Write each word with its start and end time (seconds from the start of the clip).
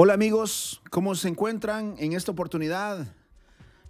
Hola 0.00 0.14
amigos, 0.14 0.80
¿cómo 0.90 1.16
se 1.16 1.26
encuentran 1.26 1.96
en 1.98 2.12
esta 2.12 2.30
oportunidad? 2.30 3.04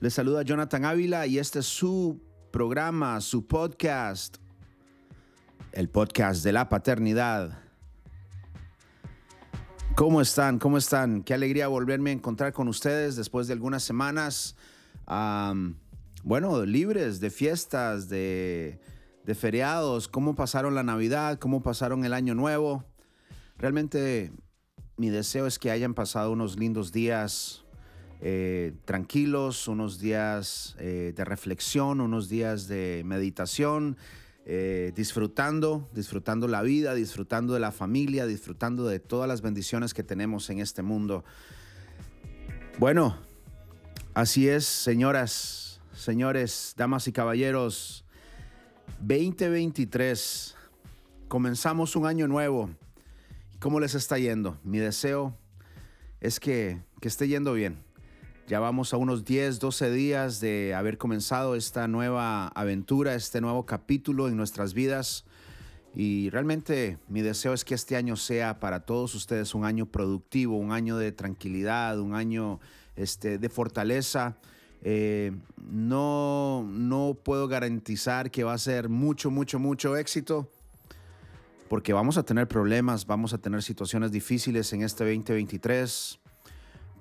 Les 0.01 0.15
saluda 0.15 0.41
Jonathan 0.41 0.87
Ávila 0.87 1.27
y 1.27 1.39
este 1.39 1.59
es 1.59 1.67
su 1.67 2.19
programa, 2.51 3.21
su 3.21 3.47
podcast, 3.47 4.39
el 5.71 5.91
podcast 5.91 6.43
de 6.43 6.53
la 6.53 6.71
paternidad. 6.71 7.59
¿Cómo 9.97 10.23
están? 10.23 10.59
¿Cómo 10.59 10.79
están? 10.79 11.23
Qué 11.25 11.35
alegría 11.35 11.69
volverme 11.69 12.09
a 12.09 12.15
encontrar 12.15 12.55
con 12.55 12.69
ustedes 12.69 13.15
después 13.15 13.47
de 13.47 13.53
algunas 13.53 13.83
semanas, 13.83 14.57
bueno, 16.25 16.65
libres 16.65 17.21
de 17.21 17.29
fiestas, 17.29 18.09
de, 18.09 18.81
de 19.27 19.35
feriados, 19.35 20.09
cómo 20.09 20.35
pasaron 20.35 20.75
la 20.75 20.83
Navidad, 20.83 21.39
cómo 21.39 21.63
pasaron 21.63 22.03
el 22.07 22.15
Año 22.15 22.35
Nuevo. 22.35 22.87
Realmente 23.59 24.33
mi 24.99 25.11
deseo 25.11 25.47
es 25.47 25.59
que 25.59 25.71
hayan 25.71 25.95
pasado 25.95 26.33
unos 26.33 26.59
lindos 26.59 26.93
días 26.93 27.65
eh, 28.21 28.73
tranquilos, 28.85 29.69
unos 29.69 30.01
días 30.01 30.75
eh, 30.81 31.13
de 31.15 31.25
reflexión, 31.25 32.01
unos 32.01 32.29
días 32.29 32.67
de 32.67 33.03
meditación, 33.05 33.97
eh, 34.45 34.93
disfrutando, 34.97 35.89
disfrutando 35.95 36.49
la 36.49 36.63
vida, 36.63 36.95
disfrutando 36.95 37.55
de 37.55 37.61
la 37.61 37.71
familia, 37.71 38.27
disfrutando 38.27 38.89
de 38.89 38.99
todas 38.99 39.29
las 39.29 39.41
bendiciones 39.41 39.95
que 39.95 40.03
tenemos 40.03 40.51
en 40.51 40.59
este 40.59 40.83
mundo. 40.83 41.25
Bueno, 42.79 43.17
así 44.15 44.49
es, 44.49 44.65
señoras, 44.65 45.81
señores, 45.93 46.75
damas 46.77 47.07
y 47.07 47.13
caballeros. 47.13 48.05
2023, 49.01 50.57
comenzamos 51.29 51.95
un 51.95 52.07
año 52.07 52.27
nuevo 52.27 52.71
¿Cómo 53.61 53.81
les 53.81 53.97
está 53.97 54.19
yendo? 54.19 54.57
Mi 54.63 54.79
deseo 54.79 55.37
es 56.21 56.39
que, 56.39 56.81
que 57.01 57.09
esté 57.09 57.27
yendo 57.27 57.55
bien. 57.55 57.83
Ya 58.47 58.61
vamos 58.61 58.95
a 58.95 58.99
unos 58.99 59.25
10, 59.25 59.59
12 59.59 59.91
días 59.91 60.39
de 60.39 60.77
haber 60.77 60.97
comenzado 60.97 61.57
esta 61.57 61.89
nueva 61.89 62.47
aventura, 62.55 63.17
este 63.17 63.41
nuevo 63.41 63.67
capítulo 63.67 64.29
en 64.29 64.37
nuestras 64.37 64.75
vidas. 64.75 65.25
Y 65.93 66.31
realmente 66.31 66.99
mi 67.09 67.21
deseo 67.21 67.53
es 67.53 67.65
que 67.65 67.75
este 67.75 67.97
año 67.97 68.15
sea 68.15 68.61
para 68.61 68.87
todos 68.87 69.17
ustedes 69.17 69.53
un 69.57 69.65
año 69.65 69.87
productivo, 69.87 70.57
un 70.57 70.71
año 70.71 70.97
de 70.97 71.11
tranquilidad, 71.11 71.99
un 71.99 72.15
año 72.15 72.61
este, 72.95 73.39
de 73.39 73.49
fortaleza. 73.49 74.39
Eh, 74.83 75.33
no, 75.69 76.63
no 76.63 77.19
puedo 77.25 77.49
garantizar 77.49 78.31
que 78.31 78.45
va 78.45 78.53
a 78.53 78.59
ser 78.59 78.89
mucho, 78.89 79.33
mucho, 79.33 79.59
mucho 79.59 79.97
éxito 79.97 80.49
porque 81.69 81.93
vamos 81.93 82.17
a 82.17 82.23
tener 82.23 82.49
problemas, 82.49 83.07
vamos 83.07 83.35
a 83.35 83.39
tener 83.39 83.63
situaciones 83.63 84.11
difíciles 84.11 84.73
en 84.73 84.83
este 84.83 85.05
2023, 85.05 86.19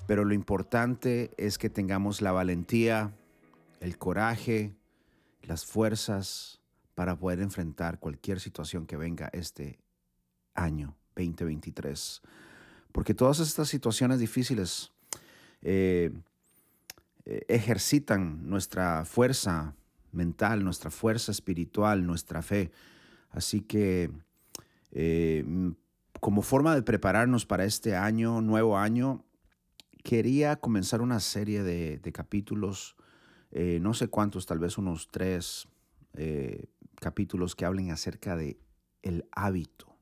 pero 0.06 0.26
lo 0.26 0.34
importante 0.34 1.32
es 1.38 1.58
que 1.58 1.70
tengamos 1.70 2.22
la 2.22 2.32
valentía, 2.32 3.14
el 3.80 3.98
coraje, 3.98 4.76
las 5.42 5.66
fuerzas 5.66 6.60
para 6.96 7.16
poder 7.16 7.42
enfrentar 7.42 8.00
cualquier 8.00 8.40
situación 8.40 8.86
que 8.86 8.98
venga 8.98 9.30
este 9.32 9.80
año 10.54 10.96
2023. 11.16 12.22
Porque 12.92 13.14
todas 13.14 13.40
estas 13.40 13.70
situaciones 13.70 14.20
difíciles 14.20 14.92
eh, 15.62 16.12
eh, 17.26 17.46
ejercitan 17.48 18.50
nuestra 18.50 19.06
fuerza 19.06 19.76
mental, 20.12 20.64
nuestra 20.64 20.90
fuerza 20.90 21.32
espiritual, 21.32 22.06
nuestra 22.06 22.42
fe. 22.42 22.72
Así 23.30 23.62
que 23.62 24.10
eh, 24.92 25.46
como 26.20 26.42
forma 26.42 26.76
de 26.76 26.84
prepararnos 26.84 27.46
para 27.46 27.66
este 27.66 27.96
año, 27.96 28.42
nuevo 28.42 28.78
año, 28.78 29.26
quería 30.04 30.56
comenzar 30.56 31.02
una 31.02 31.20
serie 31.20 31.64
de, 31.64 32.12
capítulos, 32.14 32.96
eh, 33.52 33.80
no 33.82 33.94
sé 33.94 34.08
cuántos, 34.08 34.46
tal 34.46 34.60
vez 34.60 34.78
unos 34.78 35.10
tres 35.10 35.68
eh, 36.14 36.66
capítulos 36.96 37.56
que 37.56 37.66
hablen 37.66 37.92
acerca 37.92 38.36
de 38.36 38.60
el 39.04 39.26
hábito. 39.32 39.96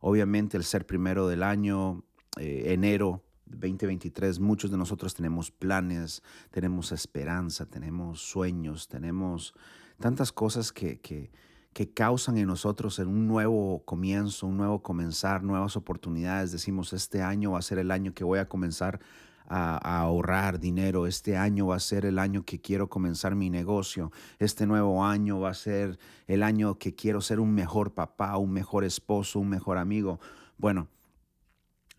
Obviamente 0.00 0.56
el 0.56 0.64
ser 0.64 0.86
primero 0.86 1.26
del 1.26 1.42
año, 1.42 2.04
enero 2.36 3.24
2023, 3.46 4.40
muchos 4.40 4.70
de 4.70 4.76
nosotros 4.76 5.14
tenemos 5.14 5.50
planes, 5.50 6.22
tenemos 6.50 6.92
esperanza, 6.92 7.66
tenemos 7.66 8.20
sueños, 8.20 8.88
tenemos 8.88 9.54
tantas 9.98 10.32
cosas 10.32 10.72
que, 10.72 11.00
que 11.00 11.30
que 11.76 11.92
causan 11.92 12.38
en 12.38 12.46
nosotros 12.46 12.98
en 13.00 13.08
un 13.08 13.28
nuevo 13.28 13.82
comienzo, 13.84 14.46
un 14.46 14.56
nuevo 14.56 14.82
comenzar, 14.82 15.42
nuevas 15.42 15.76
oportunidades. 15.76 16.50
Decimos, 16.50 16.94
este 16.94 17.20
año 17.20 17.50
va 17.50 17.58
a 17.58 17.62
ser 17.62 17.76
el 17.78 17.90
año 17.90 18.14
que 18.14 18.24
voy 18.24 18.38
a 18.38 18.48
comenzar 18.48 18.98
a, 19.46 19.76
ahorrar 20.00 20.58
dinero, 20.58 21.06
este 21.06 21.36
año 21.36 21.66
va 21.66 21.76
a 21.76 21.80
ser 21.80 22.06
el 22.06 22.18
año 22.18 22.46
que 22.46 22.62
quiero 22.62 22.88
comenzar 22.88 23.34
mi 23.34 23.50
negocio, 23.50 24.10
este 24.38 24.66
nuevo 24.66 25.04
año 25.04 25.38
va 25.38 25.50
a 25.50 25.54
ser 25.54 25.98
el 26.26 26.42
año 26.42 26.78
que 26.78 26.94
quiero 26.94 27.20
ser 27.20 27.40
un 27.40 27.52
mejor 27.52 27.92
papá, 27.92 28.38
un 28.38 28.54
mejor 28.54 28.82
esposo, 28.82 29.38
un 29.38 29.50
mejor 29.50 29.76
amigo. 29.76 30.18
Bueno, 30.56 30.88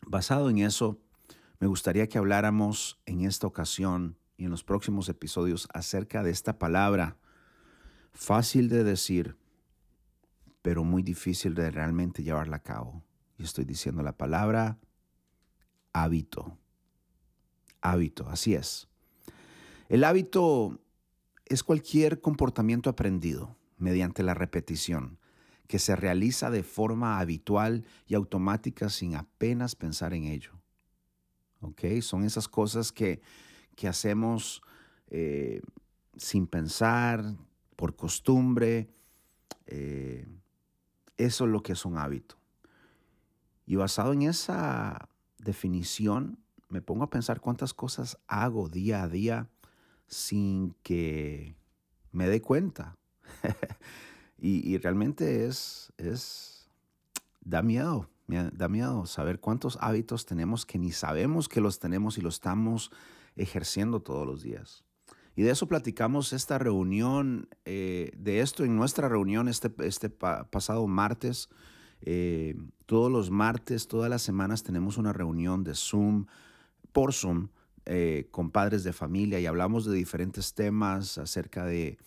basado 0.07 0.49
en 0.49 0.57
eso, 0.57 0.97
me 1.59 1.67
gustaría 1.67 2.09
que 2.09 2.17
habláramos 2.17 2.99
en 3.05 3.25
esta 3.25 3.45
ocasión 3.45 4.17
y 4.37 4.45
en 4.45 4.49
los 4.49 4.63
próximos 4.63 5.07
episodios 5.07 5.67
acerca 5.71 6.23
de 6.23 6.31
esta 6.31 6.57
palabra 6.57 7.15
fácil 8.11 8.69
de 8.69 8.83
decir, 8.83 9.37
pero 10.67 10.83
muy 10.83 11.01
difícil 11.01 11.55
de 11.55 11.71
realmente 11.71 12.23
llevarla 12.23 12.57
a 12.57 12.61
cabo. 12.61 13.01
Y 13.37 13.43
estoy 13.43 13.63
diciendo 13.63 14.03
la 14.03 14.17
palabra 14.17 14.77
hábito. 15.93 16.57
Hábito, 17.79 18.27
así 18.27 18.53
es. 18.53 18.89
El 19.87 20.03
hábito 20.03 20.81
es 21.45 21.63
cualquier 21.63 22.19
comportamiento 22.19 22.89
aprendido 22.89 23.55
mediante 23.77 24.23
la 24.23 24.33
repetición 24.33 25.19
que 25.67 25.79
se 25.79 25.95
realiza 25.95 26.51
de 26.51 26.63
forma 26.63 27.21
habitual 27.21 27.85
y 28.05 28.15
automática 28.15 28.89
sin 28.89 29.15
apenas 29.15 29.73
pensar 29.73 30.13
en 30.13 30.25
ello. 30.25 30.51
¿Ok? 31.61 32.01
Son 32.01 32.25
esas 32.25 32.49
cosas 32.49 32.91
que, 32.91 33.21
que 33.77 33.87
hacemos 33.87 34.61
eh, 35.11 35.61
sin 36.17 36.45
pensar, 36.45 37.37
por 37.77 37.95
costumbre, 37.95 38.89
eh, 39.65 40.27
eso 41.17 41.45
es 41.45 41.51
lo 41.51 41.63
que 41.63 41.73
es 41.73 41.85
un 41.85 41.97
hábito. 41.97 42.37
Y 43.65 43.75
basado 43.75 44.13
en 44.13 44.23
esa 44.23 45.09
definición, 45.37 46.39
me 46.69 46.81
pongo 46.81 47.03
a 47.03 47.09
pensar 47.09 47.41
cuántas 47.41 47.73
cosas 47.73 48.17
hago 48.27 48.69
día 48.69 49.03
a 49.03 49.07
día 49.07 49.49
sin 50.07 50.73
que 50.83 51.55
me 52.11 52.27
dé 52.27 52.41
cuenta. 52.41 52.97
y, 54.37 54.77
realmente 54.77 55.45
es, 55.45 55.91
es, 55.97 56.69
da 57.41 57.61
miedo, 57.61 58.09
da 58.27 58.67
miedo 58.67 59.05
saber 59.05 59.39
cuántos 59.39 59.77
hábitos 59.81 60.25
tenemos 60.25 60.65
que 60.65 60.79
ni 60.79 60.91
sabemos 60.91 61.49
que 61.49 61.61
los 61.61 61.79
tenemos 61.79 62.17
y 62.17 62.21
los 62.21 62.35
estamos 62.35 62.91
ejerciendo 63.35 64.01
todos 64.01 64.25
los 64.25 64.41
días. 64.41 64.86
Y 65.37 65.43
de 65.43 65.51
eso 65.51 65.67
platicamos 65.67 66.33
esta 66.33 66.57
reunión, 66.57 67.47
eh, 67.63 68.09
de 68.17 68.39
esto 68.39 68.65
en 68.65 68.75
nuestra 68.75 69.07
reunión 69.07 69.47
este, 69.47 69.71
este 69.85 70.09
pasado 70.09 70.87
martes. 70.87 71.47
Eh, 72.01 72.55
todos 72.87 73.11
los 73.11 73.29
martes, 73.29 73.87
todas 73.87 74.09
las 74.09 74.23
semanas 74.23 74.63
tenemos 74.63 74.97
una 74.97 75.13
reunión 75.13 75.63
de 75.63 75.75
Zoom, 75.75 76.25
por 76.91 77.13
Zoom, 77.13 77.49
eh, 77.85 78.27
con 78.31 78.49
padres 78.49 78.83
de 78.83 78.93
familia 78.93 79.39
y 79.39 79.45
hablamos 79.45 79.85
de 79.85 79.93
diferentes 79.93 80.55
temas 80.55 81.19
acerca 81.19 81.65
de 81.65 81.99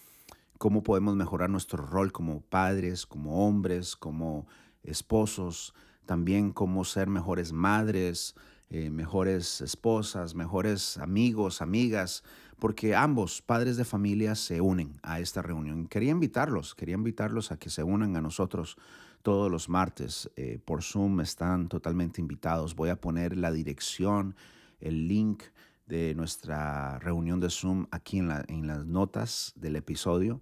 cómo 0.59 0.83
podemos 0.83 1.15
mejorar 1.15 1.51
nuestro 1.51 1.87
rol 1.87 2.11
como 2.11 2.41
padres, 2.41 3.07
como 3.07 3.47
hombres, 3.47 3.95
como 3.95 4.49
esposos, 4.83 5.73
también 6.05 6.51
cómo 6.51 6.85
ser 6.85 7.09
mejores 7.09 7.53
madres, 7.53 8.35
mejores 8.71 9.61
esposas, 9.63 10.37
mejores 10.37 10.97
amigos, 10.99 11.61
amigas, 11.61 12.23
porque 12.61 12.95
ambos 12.95 13.43
padres 13.43 13.77
de 13.77 13.85
familia 13.85 14.35
se 14.35 14.61
unen 14.61 15.01
a 15.03 15.19
esta 15.19 15.43
reunión. 15.43 15.87
Quería 15.89 16.11
invitarlos, 16.11 16.75
quería 16.75 16.95
invitarlos 16.95 17.51
a 17.51 17.59
que 17.59 17.71
se 17.71 17.83
unan 17.83 18.17
a 18.17 18.21
nosotros 18.21 18.77
todos 19.23 19.51
los 19.51 19.69
martes 19.69 20.31
eh, 20.37 20.61
por 20.65 20.83
Zoom. 20.83 21.21
Están 21.21 21.69
totalmente 21.69 22.21
invitados. 22.21 22.77
Voy 22.77 22.91
a 22.91 23.01
poner 23.01 23.37
la 23.37 23.51
dirección, 23.51 24.37
el 24.79 25.09
link 25.09 25.43
de 25.87 26.15
nuestra 26.15 26.99
reunión 27.01 27.41
de 27.41 27.51
Zoom 27.51 27.87
aquí 27.91 28.19
en, 28.19 28.67
las 28.67 28.87
notas 28.87 29.53
del 29.57 29.75
episodio 29.77 30.41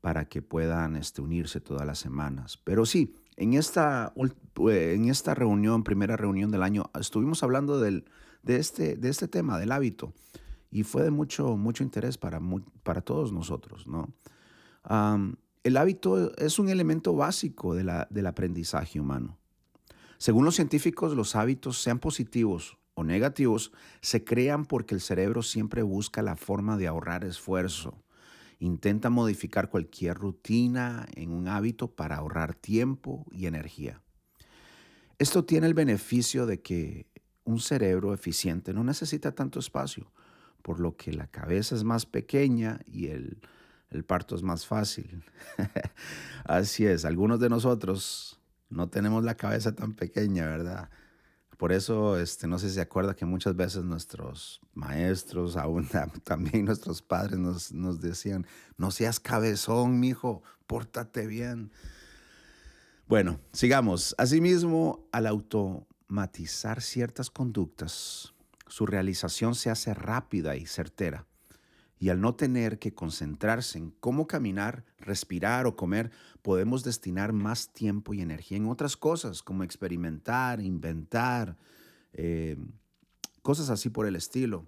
para 0.00 0.26
que 0.26 0.42
puedan 0.42 0.94
este, 0.94 1.22
unirse 1.22 1.60
todas 1.60 1.84
las 1.84 1.98
semanas. 1.98 2.58
Pero 2.62 2.86
sí, 2.86 3.16
en 3.36 3.54
esta, 3.54 4.12
en 4.56 5.08
esta 5.08 5.34
reunión, 5.34 5.82
primera 5.82 6.16
reunión 6.16 6.52
del 6.52 6.62
año, 6.62 6.90
estuvimos 6.98 7.42
hablando 7.42 7.80
de, 7.80 8.04
este, 8.46 8.96
de 8.96 9.08
este 9.08 9.26
tema, 9.26 9.58
del 9.58 9.72
hábito 9.72 10.12
y 10.70 10.82
fue 10.82 11.02
de 11.02 11.10
mucho, 11.10 11.56
mucho 11.56 11.82
interés 11.82 12.18
para, 12.18 12.40
para 12.82 13.00
todos 13.00 13.32
nosotros. 13.32 13.86
¿no? 13.86 14.12
el 15.64 15.76
hábito 15.76 16.36
es 16.36 16.60
un 16.60 16.68
elemento 16.68 17.14
básico 17.14 17.74
de 17.74 17.82
la, 17.82 18.06
del 18.10 18.26
aprendizaje 18.26 19.00
humano. 19.00 19.36
Según 20.18 20.44
los 20.44 20.54
científicos, 20.54 21.14
los 21.16 21.34
hábitos, 21.34 21.82
sean 21.82 21.98
positivos 21.98 22.78
o 22.94 23.04
negativos 23.04 23.72
se 24.00 24.24
crean 24.24 24.64
porque 24.64 24.94
el 24.94 25.02
cerebro 25.02 25.42
siempre 25.42 25.82
busca 25.82 26.22
la 26.22 26.36
forma 26.36 26.78
de 26.78 26.86
ahorrar 26.86 27.24
esfuerzo. 27.24 28.02
Intenta 28.58 29.10
modificar 29.10 29.68
cualquier 29.68 30.16
rutina 30.16 31.06
en 31.14 31.30
un 31.30 31.46
hábito 31.46 31.94
para 31.94 32.16
ahorrar 32.16 32.54
tiempo 32.54 33.26
y 33.30 33.46
energía. 33.46 34.02
Esto 35.18 35.44
tiene 35.44 35.66
el 35.66 35.74
beneficio 35.74 36.46
de 36.46 36.62
que 36.62 37.06
un 37.44 37.60
cerebro 37.60 38.14
eficiente 38.14 38.72
no 38.72 38.82
necesita 38.82 39.32
tanto 39.32 39.58
espacio, 39.58 40.10
por 40.66 40.80
lo 40.80 40.96
que 40.96 41.12
la 41.12 41.28
cabeza 41.28 41.76
es 41.76 41.84
más 41.84 42.06
pequeña 42.06 42.80
y 42.86 43.06
el, 43.06 43.38
parto 44.04 44.34
es 44.34 44.42
más 44.42 44.66
fácil. 44.66 45.22
Así 46.44 46.84
es, 46.84 47.04
algunos 47.04 47.38
de 47.38 47.48
nosotros 47.48 48.40
no 48.68 48.88
tenemos 48.88 49.22
la 49.22 49.36
cabeza 49.36 49.76
tan 49.76 49.94
pequeña, 49.94 50.44
¿verdad? 50.44 50.90
Por 51.56 51.70
eso, 51.70 52.18
este, 52.18 52.48
no 52.48 52.58
sé 52.58 52.68
si 52.68 52.74
se 52.74 52.80
acuerda 52.80 53.14
que 53.14 53.24
muchas 53.24 53.54
veces 53.54 53.84
nuestros 53.84 54.60
maestros, 54.74 55.56
aún 55.56 55.88
también 56.24 56.64
nuestros 56.64 57.00
padres 57.00 57.38
nos, 57.38 57.70
nos 57.70 58.00
decían, 58.00 58.44
no 58.76 58.90
seas 58.90 59.20
cabezón, 59.20 60.00
mijo, 60.00 60.42
pórtate 60.66 61.28
bien. 61.28 61.70
Bueno, 63.06 63.38
sigamos. 63.52 64.16
Asimismo, 64.18 65.06
al 65.12 65.28
automatizar 65.28 66.82
ciertas 66.82 67.30
conductas, 67.30 68.34
su 68.66 68.86
realización 68.86 69.54
se 69.54 69.70
hace 69.70 69.94
rápida 69.94 70.56
y 70.56 70.66
certera 70.66 71.26
y 71.98 72.10
al 72.10 72.20
no 72.20 72.34
tener 72.34 72.78
que 72.78 72.94
concentrarse 72.94 73.78
en 73.78 73.90
cómo 74.00 74.26
caminar, 74.26 74.84
respirar 74.98 75.66
o 75.66 75.76
comer, 75.76 76.10
podemos 76.42 76.84
destinar 76.84 77.32
más 77.32 77.72
tiempo 77.72 78.12
y 78.12 78.20
energía 78.20 78.58
en 78.58 78.66
otras 78.66 78.96
cosas, 78.96 79.42
como 79.42 79.64
experimentar, 79.64 80.60
inventar, 80.60 81.56
eh, 82.12 82.56
cosas 83.42 83.70
así 83.70 83.88
por 83.88 84.06
el 84.06 84.16
estilo. 84.16 84.66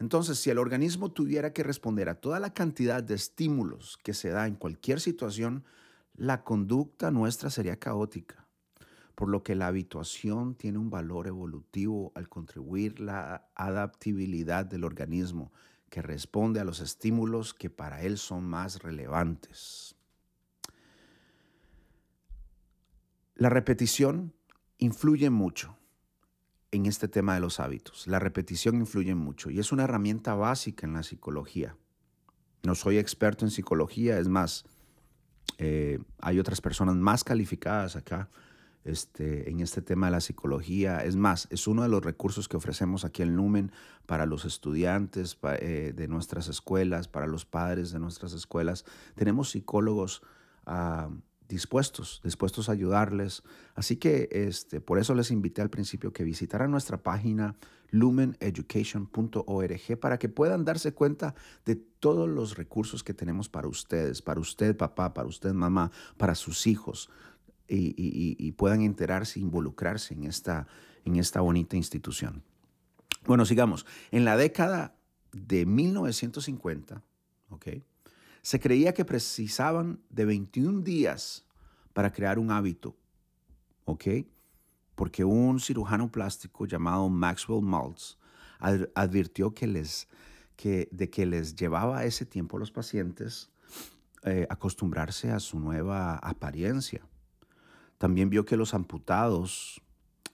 Entonces, 0.00 0.38
si 0.38 0.50
el 0.50 0.58
organismo 0.58 1.12
tuviera 1.12 1.52
que 1.52 1.62
responder 1.62 2.08
a 2.08 2.16
toda 2.16 2.40
la 2.40 2.52
cantidad 2.52 3.02
de 3.02 3.14
estímulos 3.14 3.96
que 4.02 4.12
se 4.12 4.30
da 4.30 4.48
en 4.48 4.56
cualquier 4.56 5.00
situación, 5.00 5.64
la 6.16 6.42
conducta 6.42 7.12
nuestra 7.12 7.50
sería 7.50 7.78
caótica, 7.78 8.43
por 9.14 9.28
lo 9.28 9.42
que 9.42 9.54
la 9.54 9.68
habituación 9.68 10.54
tiene 10.54 10.78
un 10.78 10.90
valor 10.90 11.26
evolutivo 11.26 12.12
al 12.14 12.28
contribuir 12.28 13.00
la 13.00 13.48
adaptabilidad 13.54 14.66
del 14.66 14.84
organismo 14.84 15.52
que 15.88 16.02
responde 16.02 16.58
a 16.58 16.64
los 16.64 16.80
estímulos 16.80 17.54
que 17.54 17.70
para 17.70 18.02
él 18.02 18.18
son 18.18 18.44
más 18.44 18.82
relevantes. 18.82 19.94
La 23.36 23.48
repetición 23.48 24.32
influye 24.78 25.30
mucho 25.30 25.76
en 26.72 26.86
este 26.86 27.06
tema 27.06 27.34
de 27.34 27.40
los 27.40 27.60
hábitos. 27.60 28.08
La 28.08 28.18
repetición 28.18 28.76
influye 28.76 29.14
mucho 29.14 29.50
y 29.50 29.60
es 29.60 29.70
una 29.70 29.84
herramienta 29.84 30.34
básica 30.34 30.86
en 30.86 30.94
la 30.94 31.04
psicología. 31.04 31.76
No 32.64 32.74
soy 32.74 32.98
experto 32.98 33.44
en 33.44 33.52
psicología, 33.52 34.18
es 34.18 34.26
más, 34.26 34.64
eh, 35.58 36.00
hay 36.18 36.40
otras 36.40 36.60
personas 36.60 36.96
más 36.96 37.22
calificadas 37.22 37.94
acá 37.94 38.28
este, 38.84 39.50
en 39.50 39.60
este 39.60 39.82
tema 39.82 40.06
de 40.06 40.12
la 40.12 40.20
psicología. 40.20 41.04
Es 41.04 41.16
más, 41.16 41.48
es 41.50 41.66
uno 41.66 41.82
de 41.82 41.88
los 41.88 42.04
recursos 42.04 42.48
que 42.48 42.56
ofrecemos 42.56 43.04
aquí 43.04 43.22
en 43.22 43.34
Lumen 43.34 43.72
para 44.06 44.26
los 44.26 44.44
estudiantes 44.44 45.38
eh, 45.60 45.92
de 45.96 46.08
nuestras 46.08 46.48
escuelas, 46.48 47.08
para 47.08 47.26
los 47.26 47.44
padres 47.44 47.92
de 47.92 47.98
nuestras 47.98 48.32
escuelas. 48.32 48.84
Tenemos 49.14 49.50
psicólogos 49.50 50.22
ah, 50.66 51.10
dispuestos, 51.48 52.20
dispuestos 52.22 52.68
a 52.68 52.72
ayudarles. 52.72 53.42
Así 53.74 53.96
que 53.96 54.28
este, 54.30 54.80
por 54.80 54.98
eso 54.98 55.14
les 55.14 55.30
invité 55.30 55.62
al 55.62 55.70
principio 55.70 56.12
que 56.12 56.24
visitaran 56.24 56.70
nuestra 56.70 57.02
página 57.02 57.56
lumeneducation.org 57.90 60.00
para 60.00 60.18
que 60.18 60.28
puedan 60.28 60.64
darse 60.64 60.94
cuenta 60.94 61.34
de 61.64 61.76
todos 61.76 62.28
los 62.28 62.56
recursos 62.56 63.04
que 63.04 63.14
tenemos 63.14 63.48
para 63.48 63.68
ustedes, 63.68 64.20
para 64.20 64.40
usted 64.40 64.76
papá, 64.76 65.14
para 65.14 65.28
usted 65.28 65.52
mamá, 65.52 65.92
para 66.16 66.34
sus 66.34 66.66
hijos 66.66 67.08
y, 67.68 68.52
puedan 68.52 68.82
enterarse, 68.82 69.40
involucrarse 69.40 70.14
en 70.14 70.24
esta, 70.24 70.66
en 71.04 71.16
esta 71.16 71.40
bonita 71.40 71.76
institución. 71.76 72.42
Bueno, 73.26 73.44
sigamos. 73.44 73.86
En 74.10 74.24
la 74.24 74.36
década 74.36 74.96
de 75.32 75.66
1950, 75.66 77.02
se 78.42 78.60
creía 78.60 78.92
que 78.92 79.04
precisaban 79.04 80.00
de 80.10 80.24
21 80.26 80.82
días 80.82 81.46
para 81.92 82.12
crear 82.12 82.38
un 82.38 82.50
hábito, 82.50 82.94
¿ok? 83.84 84.04
Porque 84.94 85.24
un 85.24 85.60
cirujano 85.60 86.10
plástico 86.10 86.66
llamado 86.66 87.08
Maxwell 87.08 87.62
Maltz 87.62 88.18
advirtió 88.94 89.54
que 89.54 89.66
les, 89.66 90.08
que, 90.56 90.88
de 90.92 91.10
que 91.10 91.26
les 91.26 91.54
llevaba 91.54 92.04
ese 92.04 92.26
tiempo 92.26 92.56
a 92.56 92.60
los 92.60 92.70
pacientes 92.70 93.50
eh, 94.22 94.46
acostumbrarse 94.48 95.30
a 95.30 95.40
su 95.40 95.58
nueva 95.58 96.16
apariencia. 96.16 97.06
También 98.04 98.28
vio 98.28 98.44
que 98.44 98.58
los 98.58 98.74
amputados, 98.74 99.80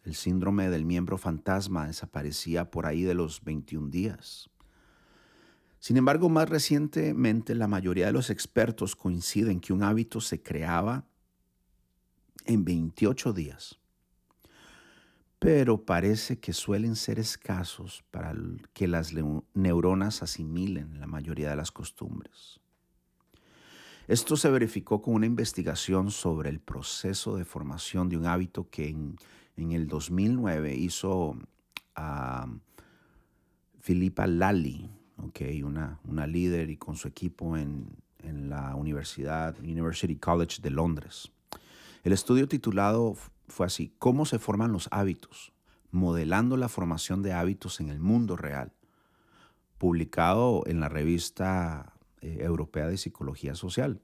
el 0.03 0.17
síndrome 0.17 0.69
del 0.71 0.85
miembro 0.85 1.17
fantasma 1.19 1.87
desaparecía 1.87 2.69
por 2.69 2.85
ahí 2.85 3.03
de 3.03 3.15
los 3.15 3.45
21 3.45 3.91
días. 3.91 4.51
Sin 5.79 5.97
embargo, 5.97 6.29
más 6.29 6.49
recientemente 6.49 7.55
la 7.55 7.69
mayoría 7.69 8.07
de 8.07 8.13
los 8.13 8.29
expertos 8.29 8.97
coinciden 8.97 9.61
que 9.61 9.73
un 9.73 9.85
hábito 9.85 10.21
se 10.21 10.43
creaba 10.43 11.07
en 12.45 12.65
28 12.65 13.33
días, 13.35 13.79
pero 15.39 15.85
parece 15.85 16.41
que 16.41 16.53
suelen 16.53 16.97
ser 16.97 17.21
escasos 17.21 18.03
para 18.11 18.35
que 18.73 18.89
las 18.89 19.13
neuronas 19.55 20.25
asimilen 20.25 20.99
la 20.99 21.07
mayoría 21.07 21.51
de 21.51 21.57
las 21.57 21.71
costumbres. 21.71 22.61
Esto 24.11 24.37
se 24.37 24.51
verificó 24.51 25.01
con 25.01 25.15
una 25.15 25.27
investigación 25.27 26.11
sobre 26.11 26.51
el 26.51 26.59
proceso 26.59 27.37
de 27.37 27.45
formación 27.45 28.09
de 28.09 28.17
un 28.17 28.27
hábito 28.27 28.69
que 28.69 28.89
en, 28.89 29.17
el 29.57 29.87
2009 29.87 30.75
hizo 30.75 31.39
a 31.95 32.49
Lally, 34.27 34.91
okay, 35.17 35.63
una, 35.63 36.01
una 36.09 36.27
líder 36.27 36.71
y 36.71 36.77
con 36.77 36.97
su 36.97 37.07
equipo 37.07 37.57
en, 37.57 37.87
en 38.25 38.51
la 38.51 38.75
Universidad 38.75 39.57
University 39.61 40.17
College 40.17 40.61
de 40.61 40.71
Londres. 40.71 41.31
El 42.03 42.13
estudio 42.13 42.49
titulado 42.49 43.15
fue 43.47 43.67
así, 43.67 43.95
¿Cómo 44.01 44.27
se 44.27 44.41
forman 44.41 44.73
los 44.73 44.89
hábitos? 44.91 45.53
Modelando 45.93 46.57
la 46.57 46.69
formación 46.69 47.23
de 47.23 47.33
hábitos 47.33 47.79
en 47.79 47.91
el 47.91 48.01
mundo 48.01 48.37
real, 48.37 48.73
publicado 49.79 50.65
en 50.67 50.81
la 50.81 50.89
revista 50.89 51.95
Europea 52.21 52.89
de 52.89 52.97
Psicología 52.97 53.55
Social. 53.55 54.01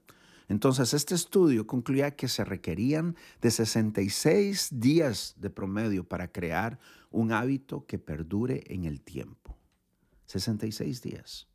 Entonces, 0.49 0.93
este 0.93 1.13
estudio 1.13 1.67
concluía 1.67 2.15
que 2.15 2.27
se 2.27 2.45
requerían 2.45 3.15
de 3.41 3.51
66 3.51 4.69
días 4.71 5.35
de 5.37 5.49
promedio 5.49 6.07
para 6.07 6.31
crear 6.31 6.79
un 7.11 7.33
hábito 7.33 7.85
que 7.85 7.99
perdure 7.99 8.63
en 8.67 8.85
el 8.85 9.01
tiempo. 9.01 9.57
66 10.25 11.01
días. 11.01 11.47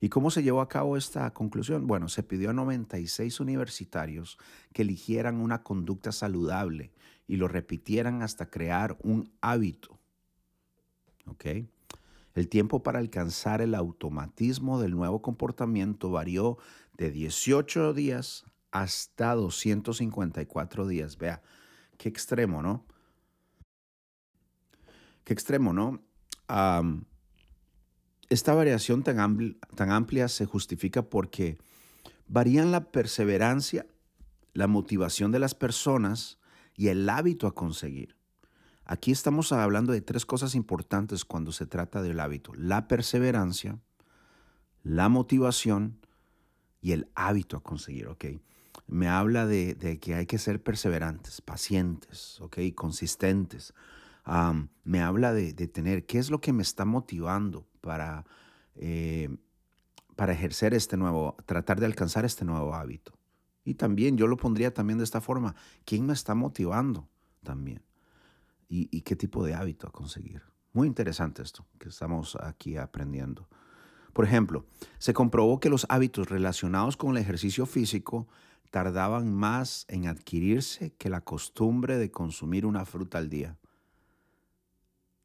¿Y 0.00 0.08
cómo 0.08 0.30
se 0.30 0.42
llevó 0.42 0.62
a 0.62 0.68
cabo 0.68 0.96
esta 0.96 1.30
conclusión? 1.32 1.86
Bueno, 1.86 2.08
se 2.08 2.22
pidió 2.22 2.50
a 2.50 2.54
96 2.54 3.38
universitarios 3.40 4.38
que 4.72 4.82
eligieran 4.82 5.36
una 5.36 5.62
conducta 5.62 6.10
saludable 6.10 6.92
y 7.26 7.36
lo 7.36 7.48
repitieran 7.48 8.22
hasta 8.22 8.48
crear 8.48 8.96
un 9.02 9.30
hábito. 9.42 9.98
¿Ok? 11.26 11.44
El 12.34 12.48
tiempo 12.48 12.82
para 12.82 12.98
alcanzar 12.98 13.60
el 13.60 13.74
automatismo 13.74 14.80
del 14.80 14.92
nuevo 14.92 15.20
comportamiento 15.20 16.10
varió 16.10 16.58
de 16.96 17.10
18 17.10 17.92
días 17.92 18.44
hasta 18.70 19.34
254 19.34 20.86
días. 20.86 21.18
Vea, 21.18 21.42
qué 21.98 22.08
extremo, 22.08 22.62
¿no? 22.62 22.84
Qué 25.24 25.32
extremo, 25.32 25.72
¿no? 25.72 26.02
esta 28.28 28.54
variación 28.54 29.04
tan 29.04 29.56
tan 29.76 29.92
amplia 29.92 30.26
se 30.26 30.46
justifica 30.46 31.02
porque 31.02 31.58
varían 32.26 32.72
la 32.72 32.90
perseverancia, 32.90 33.86
la 34.52 34.66
motivación 34.66 35.30
de 35.30 35.38
las 35.38 35.54
personas 35.54 36.40
y 36.74 36.88
el 36.88 37.08
hábito 37.08 37.46
a 37.46 37.54
conseguir. 37.54 38.19
Aquí 38.90 39.12
estamos 39.12 39.52
hablando 39.52 39.92
de 39.92 40.00
tres 40.00 40.26
cosas 40.26 40.56
importantes 40.56 41.24
cuando 41.24 41.52
se 41.52 41.64
trata 41.64 42.02
del 42.02 42.18
hábito. 42.18 42.52
La 42.56 42.88
perseverancia, 42.88 43.78
la 44.82 45.08
motivación 45.08 46.00
y 46.82 46.90
el 46.90 47.08
hábito 47.14 47.56
a 47.56 47.62
conseguir. 47.62 48.08
Me 48.88 49.06
habla 49.06 49.46
de, 49.46 50.00
que 50.00 50.16
hay 50.16 50.26
que 50.26 50.38
ser 50.38 50.60
perseverantes, 50.60 51.40
pacientes, 51.40 52.40
¿ok? 52.40 52.58
Consistentes. 52.74 53.74
me 54.82 55.00
habla 55.00 55.34
de, 55.34 55.52
tener 55.68 56.04
qué 56.04 56.18
es 56.18 56.28
lo 56.28 56.40
que 56.40 56.52
me 56.52 56.62
está 56.62 56.84
motivando 56.84 57.68
para, 57.80 58.26
eh, 58.74 59.28
para 60.16 60.32
ejercer 60.32 60.74
este 60.74 60.96
nuevo, 60.96 61.36
tratar 61.46 61.78
de 61.78 61.86
alcanzar 61.86 62.24
este 62.24 62.44
nuevo 62.44 62.74
hábito. 62.74 63.12
Y 63.64 63.74
también 63.74 64.16
yo 64.16 64.26
lo 64.26 64.36
pondría 64.36 64.74
también 64.74 64.98
de 64.98 65.04
esta 65.04 65.20
forma, 65.20 65.54
¿quién 65.84 66.06
me 66.06 66.12
está 66.12 66.34
motivando 66.34 67.08
también? 67.44 67.84
Y, 68.70 69.00
qué 69.02 69.16
tipo 69.16 69.44
de 69.44 69.54
hábito 69.54 69.88
a 69.88 69.92
conseguir. 69.92 70.42
Muy 70.72 70.86
interesante 70.86 71.42
esto 71.42 71.66
que 71.78 71.88
estamos 71.88 72.36
aquí 72.40 72.76
aprendiendo. 72.76 73.48
Por 74.12 74.24
ejemplo, 74.24 74.64
se 74.98 75.12
comprobó 75.12 75.58
que 75.58 75.68
los 75.68 75.86
hábitos 75.88 76.28
relacionados 76.30 76.96
con 76.96 77.10
el 77.10 77.22
ejercicio 77.22 77.66
físico 77.66 78.28
tardaban 78.70 79.34
más 79.34 79.84
en 79.88 80.06
adquirirse 80.06 80.94
que 80.96 81.10
la 81.10 81.20
costumbre 81.20 81.98
de 81.98 82.12
consumir 82.12 82.64
una 82.64 82.84
fruta 82.84 83.18
al 83.18 83.28
día. 83.28 83.58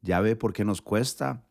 Ya 0.02 0.20
ve 0.20 0.34
por 0.34 0.52
qué 0.52 0.64
nos 0.64 0.82
cuesta 0.82 1.44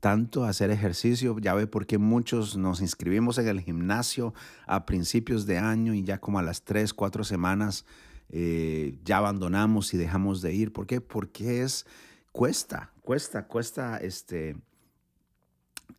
tanto 0.00 0.44
hacer 0.44 0.70
ejercicio, 0.70 1.38
ya 1.38 1.54
ve 1.54 1.68
por 1.68 1.86
qué 1.86 1.98
muchos 1.98 2.56
nos 2.56 2.80
inscribimos 2.80 3.38
en 3.38 3.46
el 3.46 3.60
gimnasio 3.60 4.34
a 4.66 4.86
principios 4.86 5.46
de 5.46 5.58
año 5.58 5.94
y 5.94 6.02
ya 6.02 6.18
como 6.18 6.40
a 6.40 6.42
las 6.42 6.62
tres, 6.64 6.92
cuatro 6.92 7.22
semanas 7.22 7.84
eh, 8.30 8.98
ya 9.04 9.18
abandonamos 9.18 9.92
y 9.92 9.96
dejamos 9.96 10.40
de 10.40 10.54
ir. 10.54 10.72
¿Por 10.72 10.86
qué? 10.86 11.00
Porque 11.00 11.62
es, 11.62 11.86
cuesta, 12.32 12.92
cuesta, 13.02 13.46
cuesta 13.46 13.98
este, 13.98 14.56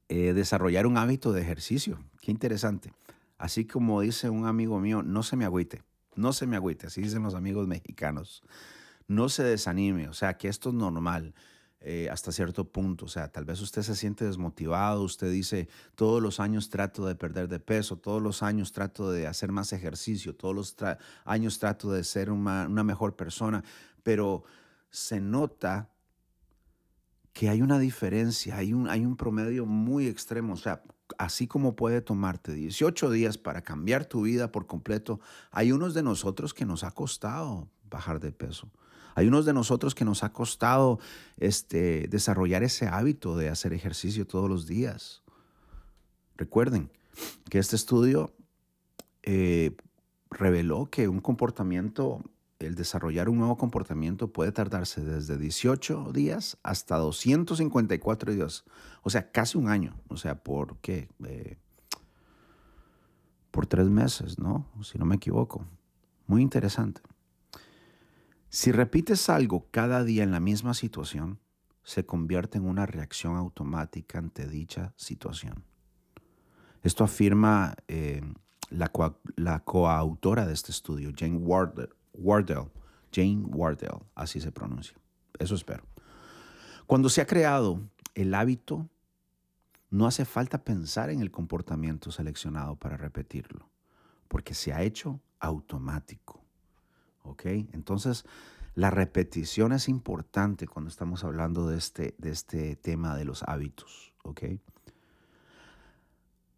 eh, 0.10 0.34
desarrollar 0.34 0.88
un 0.88 0.98
hábito 0.98 1.34
de 1.34 1.42
ejercicio. 1.42 2.00
Qué 2.22 2.32
interesante. 2.32 2.94
Así 3.38 3.66
como 3.66 4.02
dice 4.02 4.30
un 4.30 4.46
amigo 4.46 4.80
mío, 4.80 5.04
no 5.04 5.24
se 5.24 5.36
me 5.36 5.46
agüite, 5.46 5.82
no 6.16 6.32
se 6.32 6.46
me 6.46 6.56
agüite, 6.56 6.88
así 6.88 7.02
dicen 7.02 7.24
los 7.24 7.34
amigos 7.34 7.68
mexicanos. 7.68 8.44
No 9.08 9.30
se 9.30 9.44
desanime, 9.44 10.08
o 10.08 10.14
sea, 10.14 10.38
que 10.38 10.48
esto 10.48 10.70
es 10.70 10.76
normal. 10.76 11.34
Eh, 11.84 12.10
hasta 12.12 12.32
cierto 12.32 12.72
punto. 12.72 13.06
O 13.06 13.08
sea, 13.08 13.32
tal 13.32 13.44
vez 13.44 13.60
usted 13.60 13.82
se 13.82 13.96
siente 13.96 14.24
desmotivado, 14.24 15.02
usted 15.02 15.32
dice, 15.32 15.68
todos 15.96 16.22
los 16.22 16.40
años 16.40 16.70
trato 16.70 17.08
de 17.08 17.16
perder 17.16 17.48
de 17.48 17.60
peso, 17.60 17.98
todos 17.98 18.22
los 18.22 18.44
años 18.44 18.72
trato 18.72 19.12
de 19.12 19.26
hacer 19.26 19.52
más 19.52 19.74
ejercicio, 19.74 20.36
todos 20.36 20.54
los 20.54 20.76
años 21.26 21.58
trato 21.58 21.92
de 21.92 22.04
ser 22.04 22.30
una, 22.30 22.68
mejor 22.68 23.16
persona, 23.16 23.64
pero 24.04 24.44
se 24.92 25.20
nota 25.20 25.90
que 27.34 27.50
hay 27.50 27.64
una 27.64 27.80
diferencia, 27.80 28.58
hay 28.58 28.74
un, 28.74 28.88
hay 28.88 29.04
un 29.04 29.18
promedio 29.18 29.66
muy 29.66 30.06
extremo. 30.06 30.54
O 30.54 30.58
sea, 30.58 30.84
así 31.18 31.48
como 31.48 31.76
puede 31.76 32.02
tomarte 32.02 32.54
18 32.54 33.10
días 33.10 33.40
para 33.40 33.64
cambiar 33.64 34.06
tu 34.06 34.22
vida 34.22 34.52
por 34.52 34.68
completo, 34.68 35.20
hay 35.50 35.72
unos 35.72 35.96
de 35.96 36.04
nosotros 36.04 36.54
que 36.54 36.66
nos 36.66 36.84
ha 36.84 36.92
costado 36.92 37.72
bajar 37.90 38.20
de 38.20 38.32
peso. 38.32 38.70
Hay 39.16 39.28
unos 39.28 39.46
de 39.46 39.54
nosotros 39.54 39.96
que 39.96 40.06
nos 40.06 40.24
ha 40.24 40.32
costado 40.32 41.00
este, 41.38 42.08
desarrollar 42.08 42.64
ese 42.64 42.88
hábito 42.88 43.38
de 43.38 43.50
hacer 43.50 43.74
ejercicio 43.74 44.26
todos 44.26 44.50
los 44.50 44.68
días. 44.68 45.22
Recuerden 46.38 46.90
que 47.50 47.60
este 47.60 47.76
estudio 47.76 48.34
eh, 49.24 49.76
reveló 50.30 50.90
que 50.90 51.08
un 51.08 51.20
comportamiento, 51.20 52.24
el 52.60 52.76
desarrollar 52.76 53.30
un 53.30 53.40
nuevo 53.40 53.58
comportamiento 53.58 54.32
puede 54.32 54.52
tardarse 54.52 55.04
desde 55.04 55.38
18 55.38 56.12
días 56.14 56.58
hasta 56.64 56.98
254 56.98 58.34
días. 58.34 58.64
O 59.04 59.10
sea, 59.10 59.32
casi 59.32 59.58
un 59.58 59.70
año. 59.70 59.96
O 60.08 60.18
sea, 60.18 60.44
¿por 60.44 60.78
qué? 60.78 61.10
Eh, 61.26 61.58
por 63.52 63.68
tres 63.68 63.88
meses, 63.88 64.40
¿no? 64.40 64.66
Si 64.82 64.98
no 64.98 65.06
me 65.06 65.16
equivoco. 65.16 65.66
Muy 66.26 66.42
interesante. 66.42 67.02
Si 68.54 68.74
repites 68.74 69.30
algo 69.30 69.70
cada 69.72 70.04
día 70.04 70.24
en 70.24 70.32
la 70.32 70.42
misma 70.42 70.74
situación, 70.74 71.40
se 71.84 72.06
convierte 72.06 72.58
en 72.58 72.66
una 72.66 72.86
reacción 72.86 73.38
automática 73.38 74.20
ante 74.20 74.46
dicha 74.46 74.94
situación. 74.98 75.64
Esto 76.84 77.06
afirma 77.06 77.76
eh, 77.88 78.22
la, 78.70 79.60
coautora 79.64 80.46
de 80.46 80.54
este 80.54 80.74
estudio, 80.74 81.14
Jane 81.18 81.38
Wardell, 81.38 82.70
Jane 83.10 83.46
Wardell, 83.46 84.04
así 84.16 84.42
se 84.42 84.52
pronuncia. 84.52 84.98
Eso 85.40 85.56
espero. 85.56 85.86
Cuando 86.88 87.08
se 87.08 87.22
ha 87.22 87.28
creado 87.28 87.80
el 88.16 88.34
hábito, 88.34 88.90
no 89.90 90.08
hace 90.08 90.26
falta 90.26 90.66
pensar 90.66 91.10
en 91.10 91.22
el 91.22 91.32
comportamiento 91.32 92.12
seleccionado 92.12 92.76
para 92.76 92.98
repetirlo, 92.98 93.70
porque 94.28 94.54
se 94.54 94.74
ha 94.74 94.84
hecho 94.84 95.22
automático. 95.40 96.41
¿Ok? 97.24 97.46
Entonces, 97.74 98.26
la 98.76 98.90
repetición 98.90 99.74
es 99.74 99.90
importante 99.90 100.68
cuando 100.68 100.90
estamos 100.90 101.24
hablando 101.24 101.68
de 101.68 101.78
este, 101.78 102.16
de 102.18 102.32
este 102.32 102.76
tema 102.76 103.16
de 103.16 103.26
los 103.26 103.44
hábitos, 103.44 104.14
¿ok? 104.24 104.44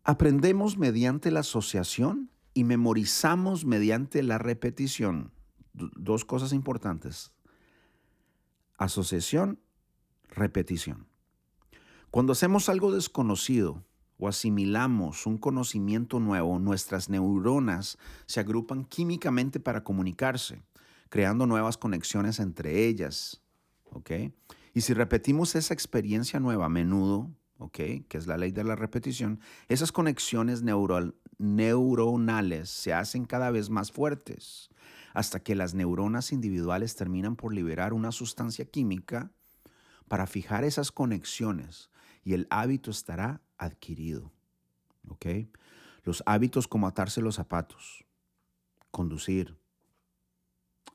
Aprendemos 0.03 0.77
mediante 0.77 1.31
la 1.31 1.39
asociación 1.39 2.29
y 2.53 2.65
memorizamos 2.65 3.65
mediante 3.65 4.21
la 4.21 4.37
repetición. 4.37 5.31
dos 5.73 6.23
cosas 6.23 6.53
importantes. 6.53 7.31
Asociación, 8.77 9.59
repetición. 10.29 11.07
Cuando 12.11 12.33
hacemos 12.33 12.69
algo 12.69 12.91
desconocido 12.91 13.83
o 14.17 14.27
asimilamos 14.27 15.25
un 15.25 15.37
conocimiento 15.37 16.19
nuevo, 16.19 16.59
nuestras 16.59 17.09
neuronas 17.09 17.97
se 18.25 18.39
agrupan 18.39 18.85
químicamente 18.85 19.59
para 19.59 19.83
comunicarse, 19.83 20.61
creando 21.09 21.45
nuevas 21.45 21.77
conexiones 21.77 22.39
entre 22.39 22.85
ellas. 22.85 23.41
¿Ok? 23.91 24.11
Y 24.73 24.81
si 24.81 24.93
repetimos 24.93 25.55
esa 25.55 25.73
experiencia 25.73 26.39
nueva 26.39 26.65
a 26.65 26.69
menudo, 26.69 27.29
¿ok? 27.59 27.77
Que 28.07 28.17
es 28.17 28.25
la 28.27 28.37
ley 28.37 28.51
de 28.51 28.63
la 28.63 28.75
repetición, 28.75 29.39
esas 29.67 29.91
conexiones 29.91 30.63
neuronales 31.37 32.69
se 32.69 32.93
hacen 32.93 33.25
cada 33.25 33.51
vez 33.51 33.69
más 33.69 33.91
fuertes 33.91 34.69
hasta 35.13 35.39
que 35.41 35.53
las 35.55 35.75
neuronas 35.75 36.31
individuales 36.31 36.95
terminan 36.95 37.35
por 37.35 37.53
liberar 37.53 37.93
una 37.93 38.11
sustancia 38.11 38.65
química 38.65 39.31
para 40.07 40.25
fijar 40.25 40.63
esas 40.63 40.91
conexiones 40.91 41.91
y 42.23 42.33
el 42.33 42.47
hábito 42.49 42.89
estará 42.89 43.41
adquirido. 43.57 44.31
¿Ok? 45.09 45.25
Los 46.03 46.23
hábitos 46.25 46.67
como 46.67 46.87
atarse 46.87 47.21
los 47.21 47.35
zapatos, 47.35 48.05
conducir, 48.91 49.57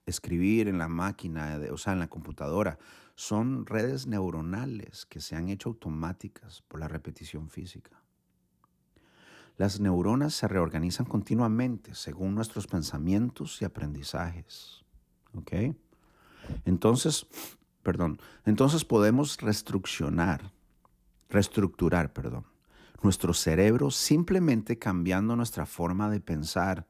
escribir 0.06 0.68
en 0.68 0.78
la 0.78 0.88
máquina, 0.88 1.60
o 1.72 1.76
sea, 1.76 1.92
en 1.92 1.98
la 1.98 2.08
computadora, 2.08 2.78
son 3.14 3.66
redes 3.66 4.06
neuronales 4.06 5.06
que 5.06 5.20
se 5.20 5.34
han 5.34 5.48
hecho 5.48 5.70
automáticas 5.70 6.62
por 6.68 6.80
la 6.80 6.88
repetición 6.88 7.50
física. 7.50 8.02
Las 9.56 9.80
neuronas 9.80 10.34
se 10.34 10.46
reorganizan 10.46 11.04
continuamente 11.04 11.94
según 11.96 12.36
nuestros 12.36 12.68
pensamientos 12.68 13.60
y 13.60 13.64
aprendizajes. 13.64 14.84
¿Ok? 15.34 15.74
Entonces, 16.64 17.26
perdón, 17.82 18.20
entonces 18.44 18.84
podemos 18.84 19.36
reestructurar 19.38 20.52
reestructurar, 21.28 22.12
perdón, 22.12 22.46
nuestro 23.02 23.34
cerebro 23.34 23.90
simplemente 23.90 24.78
cambiando 24.78 25.36
nuestra 25.36 25.66
forma 25.66 26.10
de 26.10 26.20
pensar 26.20 26.86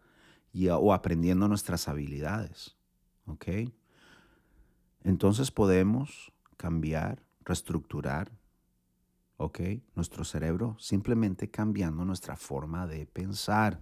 y, 0.52 0.68
o 0.68 0.92
aprendiendo 0.92 1.49
nuestras 1.49 1.88
habilidades. 1.88 2.76
¿Ok? 3.26 3.47
Entonces 5.04 5.50
podemos 5.50 6.33
cambiar, 6.57 7.23
reestructurar, 7.45 8.33
¿ok? 9.37 9.61
Nuestro 9.95 10.25
cerebro 10.25 10.76
simplemente 10.78 11.50
cambiando 11.50 12.04
nuestra 12.04 12.37
forma 12.37 12.87
de 12.87 13.07
pensar. 13.07 13.80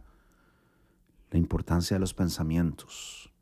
La 1.31 1.39
importancia 1.39 1.97
de 1.97 2.01
los 2.01 2.15
pensamientos. 2.15 3.33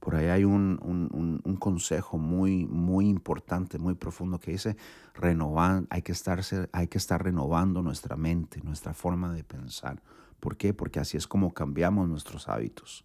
Por 0.00 0.14
ahí 0.16 0.26
hay 0.26 0.44
un, 0.44 1.58
consejo 1.58 2.16
muy, 2.16 2.66
muy 2.66 3.06
importante, 3.06 3.78
muy 3.78 3.94
profundo 3.94 4.40
que 4.40 4.52
dice, 4.52 4.76
renovar, 5.14 5.84
hay, 5.90 6.00
que 6.00 6.12
estarse, 6.12 6.70
hay 6.72 6.88
que 6.88 6.96
estar 6.96 7.22
renovando 7.22 7.82
nuestra 7.82 8.16
mente, 8.16 8.62
nuestra 8.62 8.94
forma 8.94 9.32
de 9.34 9.44
pensar. 9.44 10.02
¿Por 10.40 10.56
qué? 10.56 10.72
Porque 10.72 11.00
así 11.00 11.18
es 11.18 11.26
como 11.26 11.52
cambiamos 11.52 12.08
nuestros 12.08 12.48
hábitos. 12.48 13.04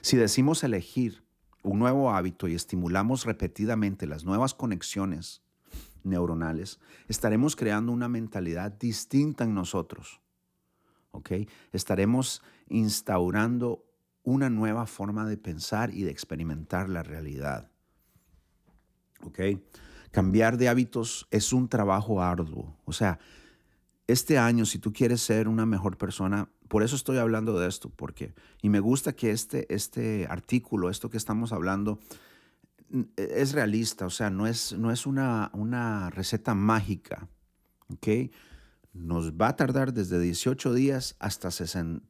Si 0.00 0.16
decimos 0.16 0.62
elegir 0.62 1.24
un 1.64 1.80
nuevo 1.80 2.12
hábito 2.12 2.46
y 2.46 2.54
estimulamos 2.54 3.24
repetidamente 3.24 4.06
las 4.06 4.24
nuevas 4.24 4.54
conexiones 4.54 5.42
neuronales, 6.04 6.78
estaremos 7.08 7.56
creando 7.56 7.90
una 7.90 8.08
mentalidad 8.08 8.70
distinta 8.70 9.42
en 9.42 9.54
nosotros. 9.54 10.20
¿Ok? 11.10 11.32
Estaremos 11.72 12.42
instaurando 12.68 13.84
una 14.22 14.50
nueva 14.50 14.86
forma 14.86 15.26
de 15.26 15.36
pensar 15.36 15.94
y 15.94 16.02
de 16.02 16.10
experimentar 16.10 16.88
la 16.88 17.02
realidad. 17.02 17.70
¿Ok? 19.22 19.40
Cambiar 20.10 20.56
de 20.56 20.68
hábitos 20.68 21.26
es 21.30 21.52
un 21.52 21.68
trabajo 21.68 22.22
arduo. 22.22 22.76
O 22.84 22.92
sea, 22.92 23.18
este 24.06 24.38
año, 24.38 24.66
si 24.66 24.78
tú 24.78 24.92
quieres 24.92 25.20
ser 25.22 25.48
una 25.48 25.66
mejor 25.66 25.96
persona, 25.96 26.48
por 26.68 26.82
eso 26.82 26.96
estoy 26.96 27.18
hablando 27.18 27.58
de 27.58 27.68
esto, 27.68 27.90
porque, 27.90 28.34
y 28.60 28.68
me 28.68 28.80
gusta 28.80 29.14
que 29.14 29.30
este, 29.30 29.72
este 29.72 30.26
artículo, 30.28 30.90
esto 30.90 31.10
que 31.10 31.16
estamos 31.16 31.52
hablando, 31.52 31.98
es 33.16 33.52
realista, 33.52 34.06
o 34.06 34.10
sea, 34.10 34.30
no 34.30 34.46
es, 34.46 34.72
no 34.74 34.90
es 34.90 35.06
una, 35.06 35.50
una 35.54 36.10
receta 36.10 36.54
mágica, 36.54 37.28
¿ok? 37.88 38.30
Nos 38.92 39.32
va 39.32 39.48
a 39.48 39.56
tardar 39.56 39.92
desde 39.92 40.20
18 40.20 40.74
días 40.74 41.16
hasta 41.18 41.48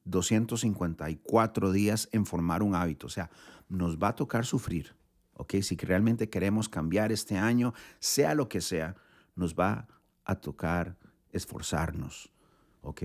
254 0.04 1.72
días 1.72 2.08
en 2.12 2.26
formar 2.26 2.62
un 2.62 2.74
hábito. 2.74 3.06
O 3.06 3.10
sea, 3.10 3.30
nos 3.68 3.98
va 3.98 4.08
a 4.08 4.16
tocar 4.16 4.44
sufrir, 4.44 4.96
¿ok? 5.34 5.54
Si 5.62 5.76
realmente 5.76 6.28
queremos 6.28 6.68
cambiar 6.68 7.12
este 7.12 7.38
año, 7.38 7.72
sea 8.00 8.34
lo 8.34 8.48
que 8.48 8.60
sea, 8.60 8.96
nos 9.36 9.54
va 9.54 9.86
a 10.24 10.34
tocar 10.36 10.98
esforzarnos, 11.30 12.32
¿ok? 12.80 13.02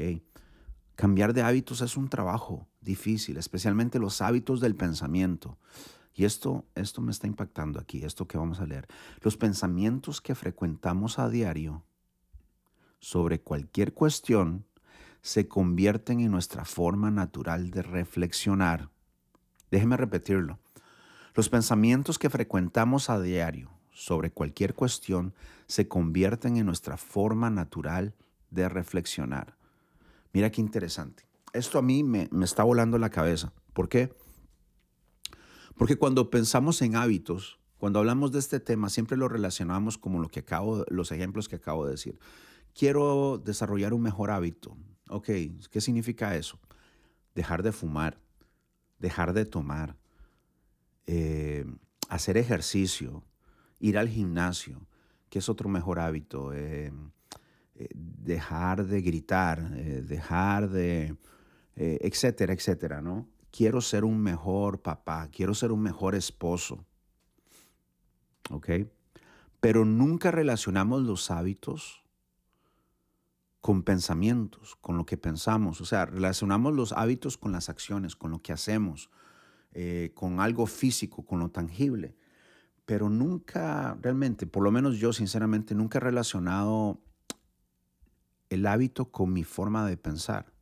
Cambiar 0.96 1.34
de 1.34 1.44
hábitos 1.44 1.82
es 1.82 1.96
un 1.96 2.10
trabajo 2.10 2.68
difícil, 2.82 3.38
especialmente 3.38 4.00
los 4.00 4.22
hábitos 4.22 4.60
del 4.60 4.76
pensamiento. 4.76 5.60
Y 6.16 6.26
esto, 6.26 6.66
esto 6.74 7.02
me 7.02 7.12
está 7.12 7.28
impactando 7.28 7.80
aquí, 7.80 8.04
esto 8.04 8.28
que 8.28 8.40
vamos 8.40 8.60
a 8.60 8.66
leer. 8.66 8.88
Los 9.22 9.38
pensamientos 9.38 10.20
que 10.20 10.34
frecuentamos 10.34 11.20
a 11.20 11.30
diario 11.30 11.86
sobre 13.00 13.42
cualquier 13.42 13.94
cuestión 13.94 14.66
se 15.22 15.48
convierten 15.48 16.22
en 16.22 16.32
nuestra 16.32 16.66
forma 16.66 17.12
natural 17.12 17.72
de 17.72 17.82
reflexionar. 17.82 18.90
Déjeme 19.72 19.98
repetirlo. 19.98 20.60
Los 21.34 21.50
pensamientos 21.50 22.18
que 22.18 22.30
frecuentamos 22.30 23.10
a 23.10 23.22
diario 23.22 23.72
sobre 23.92 24.32
cualquier 24.32 24.74
cuestión 24.74 25.34
se 25.68 25.88
convierten 25.88 26.58
en 26.58 26.66
nuestra 26.66 26.98
forma 26.98 27.50
natural 27.50 28.16
de 28.52 28.70
reflexionar. 28.70 29.58
Mira 30.34 30.52
qué 30.52 30.62
interesante. 30.62 31.26
Esto 31.54 31.80
a 31.80 31.82
mí 31.82 32.04
me, 32.04 32.30
me 32.32 32.46
está 32.46 32.64
volando 32.64 32.98
la 32.98 33.10
cabeza. 33.10 33.52
¿Por 33.74 33.90
qué? 33.90 34.14
Porque 35.78 35.96
cuando 35.96 36.30
pensamos 36.30 36.82
en 36.82 36.96
hábitos, 36.96 37.60
cuando 37.78 38.00
hablamos 38.00 38.32
de 38.32 38.40
este 38.40 38.60
tema, 38.60 38.90
siempre 38.90 39.18
lo 39.18 39.28
relacionamos 39.28 39.98
como 39.98 40.20
lo 40.20 40.30
que 40.30 40.40
acabo, 40.40 40.86
los 40.90 41.12
ejemplos 41.12 41.48
que 41.48 41.58
acabo 41.58 41.86
de 41.86 41.92
decir. 41.92 42.20
Quiero 42.78 43.42
desarrollar 43.44 43.96
un 43.96 44.04
mejor 44.04 44.30
hábito. 44.30 44.78
Ok, 45.10 45.30
¿qué 45.72 45.82
significa 45.82 46.36
eso? 46.36 46.60
Dejar 47.34 47.64
de 47.64 47.72
fumar, 47.72 48.20
dejar 49.00 49.34
de 49.34 49.46
tomar, 49.46 49.98
eh, 51.08 51.66
hacer 52.08 52.38
ejercicio, 52.38 53.24
ir 53.80 53.98
al 53.98 54.10
gimnasio, 54.10 54.86
que 55.28 55.40
es 55.40 55.50
otro 55.50 55.70
mejor 55.70 55.98
hábito. 56.00 56.54
Eh, 56.54 56.92
eh, 57.74 57.88
dejar 57.96 58.86
de 58.86 59.02
gritar, 59.02 59.72
dejar 59.72 60.70
de, 60.70 61.18
etcétera, 61.76 62.54
etcétera, 62.54 63.02
¿no? 63.02 63.28
Quiero 63.50 63.82
ser 63.82 64.06
un 64.06 64.22
mejor 64.22 64.84
papá, 64.84 65.30
quiero 65.32 65.56
ser 65.56 65.72
un 65.72 65.82
mejor 65.82 66.14
esposo. 66.14 66.86
¿Ok? 68.52 68.70
Pero 69.60 69.84
nunca 69.84 70.30
relacionamos 70.30 71.02
los 71.02 71.32
hábitos 71.32 72.07
con 73.62 73.84
pensamientos, 73.84 74.76
con 74.82 74.98
lo 74.98 75.06
que 75.06 75.18
pensamos. 75.18 75.82
O 75.82 75.86
sea, 75.86 76.06
relacionamos 76.06 76.74
los 76.74 76.94
hábitos 76.94 77.38
con 77.38 77.52
las 77.52 77.70
acciones, 77.70 78.16
con 78.16 78.32
lo 78.32 78.42
que 78.42 78.54
hacemos, 78.54 79.10
eh, 79.74 80.12
con 80.14 80.40
algo 80.40 80.66
físico, 80.66 81.26
con 81.26 81.40
lo 81.40 81.50
tangible. 81.50 82.16
Pero 82.86 83.10
nunca, 83.10 83.98
realmente, 84.02 84.48
por 84.48 84.64
lo 84.64 84.72
menos 84.72 84.98
yo 84.98 85.12
sinceramente, 85.12 85.76
nunca 85.76 85.98
he 85.98 86.02
relacionado 86.02 87.02
el 88.50 88.66
hábito 88.66 89.12
con 89.12 89.34
mi 89.34 89.44
forma 89.44 89.86
de 89.86 89.98
pensar. 89.98 90.54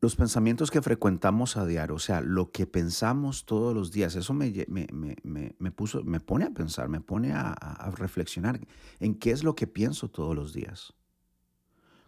Los 0.00 0.14
pensamientos 0.14 0.70
que 0.70 0.80
frecuentamos 0.80 1.56
a 1.56 1.66
diario, 1.66 1.96
o 1.96 1.98
sea, 1.98 2.20
lo 2.20 2.52
que 2.52 2.68
pensamos 2.68 3.44
todos 3.44 3.74
los 3.74 3.90
días, 3.90 4.14
eso 4.14 4.32
me, 4.32 4.52
me, 4.68 5.70
puso, 5.72 6.04
me 6.04 6.20
pone 6.20 6.44
a 6.44 6.50
pensar, 6.50 6.88
me 6.88 7.00
pone 7.00 7.32
a, 7.32 7.50
a, 7.50 7.90
reflexionar 7.90 8.60
en 9.00 9.16
qué 9.16 9.32
es 9.32 9.42
lo 9.42 9.56
que 9.56 9.66
pienso 9.66 10.08
todos 10.08 10.36
los 10.36 10.52
días. 10.52 10.94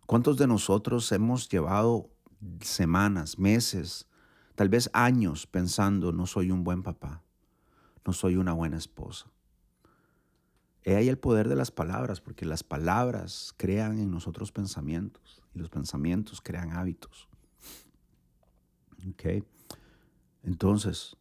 ¿Cuántos 0.07 0.37
de 0.37 0.47
nosotros 0.47 1.11
hemos 1.11 1.49
llevado 1.49 2.11
semanas, 2.61 3.41
meses, 3.41 4.07
tal 4.55 4.69
vez 4.69 4.89
años 4.93 5.49
pensando, 5.49 6.13
no 6.13 6.27
soy 6.27 6.53
un 6.53 6.63
buen 6.63 6.85
papá, 6.85 7.25
no 8.07 8.13
soy 8.13 8.37
una 8.37 8.53
buena 8.53 8.77
esposa? 8.77 9.33
He 10.85 10.95
ahí 10.95 11.09
el 11.09 11.19
poder 11.19 11.49
de 11.49 11.57
las 11.57 11.73
palabras, 11.73 12.21
porque 12.21 12.47
las 12.47 12.63
palabras 12.63 13.53
crean 13.57 13.99
en 13.99 14.13
nosotros 14.13 14.53
pensamientos 14.53 15.43
y 15.55 15.59
los 15.59 15.69
pensamientos 15.71 16.41
crean 16.41 16.71
hábitos. 16.73 17.30
¿Ok? 19.09 19.45
Entonces, 20.43 21.17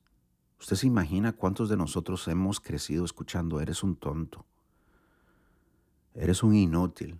usted 0.60 0.76
se 0.76 0.88
imagina 0.88 1.34
cuántos 1.34 1.70
de 1.70 1.78
nosotros 1.78 2.28
hemos 2.28 2.60
crecido 2.60 3.06
escuchando, 3.06 3.60
eres 3.60 3.84
un 3.84 3.96
tonto, 3.96 4.46
eres 6.14 6.44
un 6.44 6.56
inútil, 6.56 7.20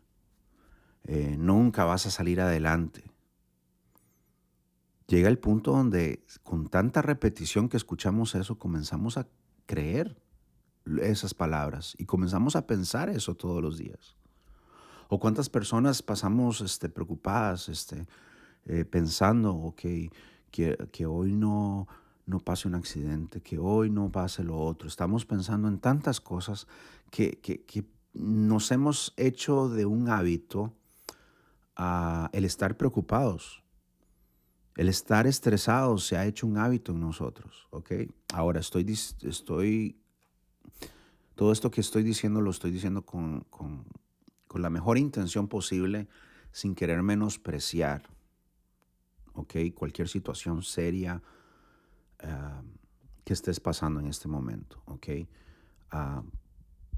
eh, 1.06 1.36
nunca 1.38 1.86
vas 1.86 2.06
a 2.06 2.12
salir 2.12 2.42
adelante. 2.42 3.04
Llega 5.08 5.28
el 5.28 5.40
punto 5.40 5.72
donde 5.72 6.24
con 6.44 6.68
tanta 6.68 7.02
repetición 7.02 7.68
que 7.68 7.78
escuchamos 7.78 8.36
eso, 8.36 8.60
comenzamos 8.60 9.18
a 9.18 9.28
creer 9.66 10.22
esas 11.02 11.34
palabras 11.34 11.96
y 11.98 12.06
comenzamos 12.06 12.56
a 12.56 12.68
pensar 12.68 13.10
eso 13.10 13.36
todos 13.36 13.62
los 13.62 13.78
días. 13.78 14.16
O 15.08 15.20
cuántas 15.20 15.50
personas 15.50 16.04
pasamos 16.04 16.62
este, 16.62 16.90
preocupadas 16.90 17.70
este, 17.70 18.06
eh, 18.66 18.86
pensando, 18.86 19.56
ok, 19.56 19.82
que, 20.50 21.06
hoy 21.06 21.34
no, 21.34 21.88
no 22.26 22.40
pase 22.40 22.68
un 22.68 22.76
accidente, 22.76 23.42
que 23.42 23.58
hoy 23.58 23.90
no 23.90 24.12
pase 24.12 24.44
lo 24.44 24.58
otro. 24.58 24.88
Estamos 24.88 25.26
pensando 25.26 25.68
en 25.68 25.80
tantas 25.80 26.20
cosas 26.20 26.68
que, 27.12 27.40
nos 28.14 28.72
hemos 28.72 29.14
hecho 29.18 29.70
de 29.70 29.86
un 29.86 30.10
hábito 30.10 30.74
el 32.34 32.46
estar 32.46 32.76
preocupados. 32.76 33.64
El 34.76 34.90
estar 34.90 35.28
estresados 35.28 36.06
se 36.06 36.18
ha 36.18 36.26
hecho 36.26 36.48
un 36.48 36.58
hábito 36.58 36.92
en 36.92 37.02
nosotros, 37.02 37.68
¿ok? 37.70 37.92
Ahora 38.34 38.60
estoy, 38.62 38.86
estoy, 39.22 40.02
todo 41.36 41.52
esto 41.52 41.70
que 41.70 41.82
estoy 41.82 42.04
diciendo 42.04 42.40
lo 42.40 42.50
estoy 42.50 42.72
diciendo 42.72 43.06
con, 43.06 43.42
con, 43.50 43.86
con 44.48 44.62
la 44.62 44.70
mejor 44.70 44.98
intención 44.98 45.48
posible, 45.48 46.08
sin 46.52 46.76
querer 46.76 47.04
menospreciar 47.04 48.10
Cualquier 49.76 50.08
situación 50.08 50.64
seria 50.64 51.22
ah, 52.22 52.62
que 53.24 53.34
estés 53.34 53.60
pasando 53.60 54.00
en 54.00 54.08
este 54.08 54.28
momento, 54.28 54.82
¿ok? 54.86 55.08
Ah, 55.92 56.24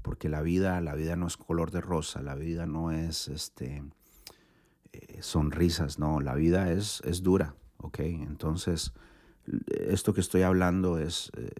porque 0.02 0.28
la 0.28 0.42
vida, 0.42 0.80
la 0.80 0.94
vida 0.94 1.16
no 1.16 1.26
es 1.26 1.36
color 1.36 1.70
de 1.70 1.80
rosa, 1.80 2.22
la 2.22 2.34
vida 2.34 2.66
no 2.66 2.90
es 2.90 3.28
este, 3.28 3.82
eh, 4.92 5.22
sonrisas, 5.22 5.98
no, 5.98 6.20
la 6.20 6.34
vida 6.34 6.72
es, 6.72 7.00
es 7.04 7.22
dura, 7.22 7.54
¿ok? 7.78 8.00
Entonces, 8.00 8.92
esto 9.66 10.12
que 10.12 10.20
estoy 10.20 10.42
hablando 10.42 10.98
es, 10.98 11.30
eh, 11.36 11.50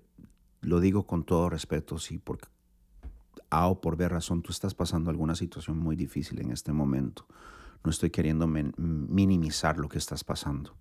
lo 0.61 0.81
digo 0.81 1.07
con 1.07 1.25
todo 1.25 1.49
respeto, 1.49 1.99
sí, 1.99 2.19
porque 2.19 2.49
A 3.51 3.69
o 3.69 3.81
por 3.81 3.97
B 3.97 4.09
razón 4.09 4.43
tú 4.43 4.53
estás 4.53 4.75
pasando 4.75 5.11
alguna 5.11 5.35
situación 5.35 5.79
muy 5.79 5.97
difícil 5.97 6.41
en 6.41 6.51
este 6.51 6.73
momento. 6.73 7.27
No 7.85 7.91
estoy 7.91 8.11
queriendo 8.11 8.47
minimizar 8.47 9.79
lo 9.79 9.89
que 9.89 9.99
estás 9.99 10.25
pasando. 10.25 10.77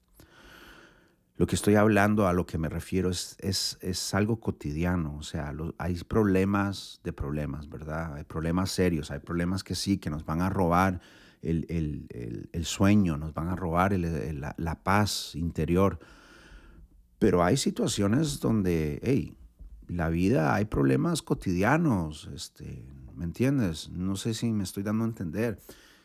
Lo 1.38 1.48
que 1.48 1.56
estoy 1.56 1.74
hablando, 1.74 2.28
a 2.28 2.34
lo 2.34 2.46
que 2.46 2.60
me 2.60 2.70
refiero, 2.70 3.10
es, 3.10 3.36
es, 3.40 4.14
algo 4.14 4.40
cotidiano. 4.40 5.18
O 5.18 5.24
sea, 5.24 5.52
hay 5.80 5.96
problemas 6.04 7.00
de 7.04 7.14
problemas, 7.14 7.68
¿verdad? 7.68 8.14
Hay 8.14 8.24
problemas 8.26 8.70
serios, 8.70 9.10
hay 9.10 9.20
problemas 9.20 9.64
que 9.64 9.74
sí, 9.74 9.98
que 9.98 10.12
nos 10.12 10.24
van 10.24 10.42
a 10.42 10.50
robar 10.52 11.02
el, 11.42 12.08
sueño, 12.64 13.18
nos 13.18 13.34
van 13.34 13.48
a 13.48 13.56
robar 13.56 13.94
la, 13.94 14.54
la, 14.56 14.84
paz 14.84 15.34
interior. 15.34 15.98
Pero 17.18 17.44
hay 17.44 17.58
situaciones 17.58 18.40
donde, 18.40 19.00
hey, 19.02 19.34
la 19.88 20.10
vida, 20.10 20.54
hay 20.54 20.66
problemas 20.66 21.22
cotidianos, 21.22 22.30
este, 22.36 22.86
¿me 23.16 23.26
entiendes? 23.26 23.90
No 23.90 24.16
sé 24.16 24.34
si 24.34 24.52
me 24.52 24.64
estoy 24.64 24.84
dando 24.84 25.04
a 25.04 25.08
entender. 25.08 25.60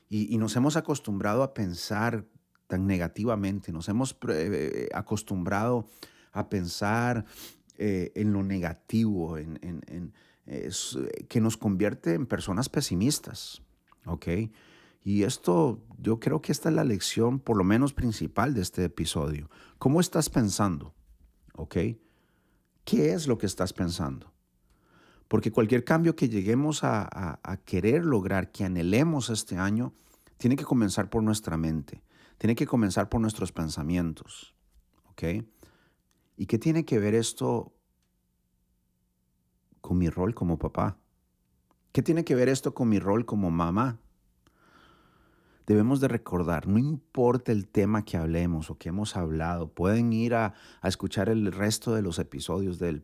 Y, 0.09 0.39
nos 0.39 0.55
hemos 0.57 0.77
acostumbrado 0.77 1.43
a 1.43 1.53
pensar 1.53 2.25
tan 2.67 2.87
negativamente, 2.87 3.73
nos 3.73 3.89
hemos 3.89 4.17
eh, 4.29 4.89
acostumbrado 4.95 5.87
a 6.33 6.49
pensar 6.49 7.25
eh, 7.77 8.13
en 8.15 8.33
lo 8.33 8.43
negativo, 8.43 9.39
en, 9.39 10.13
que 11.29 11.41
nos 11.41 11.57
convierte 11.57 12.15
en 12.15 12.27
personas 12.27 12.69
pesimistas, 12.69 13.63
¿ok? 14.05 14.29
Y 15.07 15.23
esto, 15.23 15.81
yo 15.99 16.19
creo 16.19 16.43
que 16.43 16.51
esta 16.51 16.69
es 16.69 16.75
la 16.75 16.83
lección, 16.83 17.39
por 17.39 17.57
lo 17.57 17.63
menos 17.63 17.95
principal 17.95 18.55
de 18.55 18.63
este 18.63 18.83
episodio. 18.83 19.49
¿Cómo 19.79 20.01
estás 20.01 20.29
pensando? 20.29 20.95
¿Ok? 21.55 21.77
¿Qué 22.85 23.13
es 23.13 23.29
lo 23.29 23.39
que 23.39 23.47
estás 23.47 23.73
pensando? 23.73 24.33
Porque 25.29 25.51
cualquier 25.51 25.85
cambio 25.85 26.15
que 26.15 26.29
lleguemos 26.29 26.81
a, 26.85 27.61
querer 27.65 28.05
lograr, 28.05 28.53
que 28.53 28.65
anhelemos 28.65 29.31
este 29.31 29.57
año, 29.57 29.93
tiene 30.37 30.57
que 30.57 30.65
comenzar 30.65 31.11
por 31.11 31.23
nuestra 31.23 31.57
mente, 31.57 32.03
tiene 32.39 32.55
que 32.55 32.67
comenzar 32.67 33.09
por 33.09 33.21
nuestros 33.21 33.53
pensamientos. 33.53 34.55
¿Ok? 35.11 35.23
¿Y 36.37 36.47
qué 36.47 36.59
tiene 36.59 36.85
que 36.85 36.99
ver 36.99 37.15
esto 37.15 37.73
con 39.81 39.99
mi 39.99 40.11
rol 40.11 40.35
como 40.35 40.59
papá? 40.59 40.99
¿Qué 41.93 42.03
tiene 42.03 42.25
que 42.25 42.35
ver 42.35 42.49
esto 42.49 42.75
con 42.75 42.89
mi 42.89 42.99
rol 42.99 43.25
como 43.25 43.51
mamá? 43.51 43.99
Debemos 45.67 46.01
de 46.01 46.09
recordar, 46.09 46.69
no 46.69 46.79
importa 46.79 47.51
el 47.51 47.67
tema 47.67 48.05
que 48.05 48.17
hablemos 48.17 48.71
o 48.71 48.79
que 48.79 48.91
hemos 48.91 49.17
hablado, 49.17 49.69
pueden 49.69 50.13
ir 50.13 50.35
a, 50.35 50.55
escuchar 50.85 51.29
el 51.29 51.51
resto 51.51 51.95
de 51.95 52.03
los 52.03 52.19
episodios 52.21 52.79
de, 52.79 53.03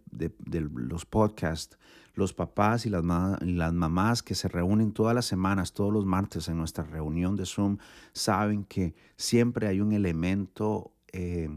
los 0.73 1.05
podcasts, 1.05 1.77
los 2.15 2.33
papás 2.33 2.87
y 2.87 2.91
las, 2.91 3.05
las, 3.05 3.73
mamás 3.73 4.23
que 4.23 4.37
se 4.37 4.49
reúnen 4.49 4.93
todas 4.93 5.15
las 5.15 5.27
semanas, 5.27 5.73
todos 5.73 5.93
los 5.93 6.07
martes 6.07 6.49
en 6.49 6.57
nuestra 6.57 6.85
reunión 6.85 7.35
de 7.35 7.47
Zoom, 7.47 7.79
saben 8.13 8.65
que 8.65 8.95
siempre 9.17 9.67
hay 9.67 9.81
un 9.81 9.93
elemento 9.93 10.93
eh, 11.13 11.51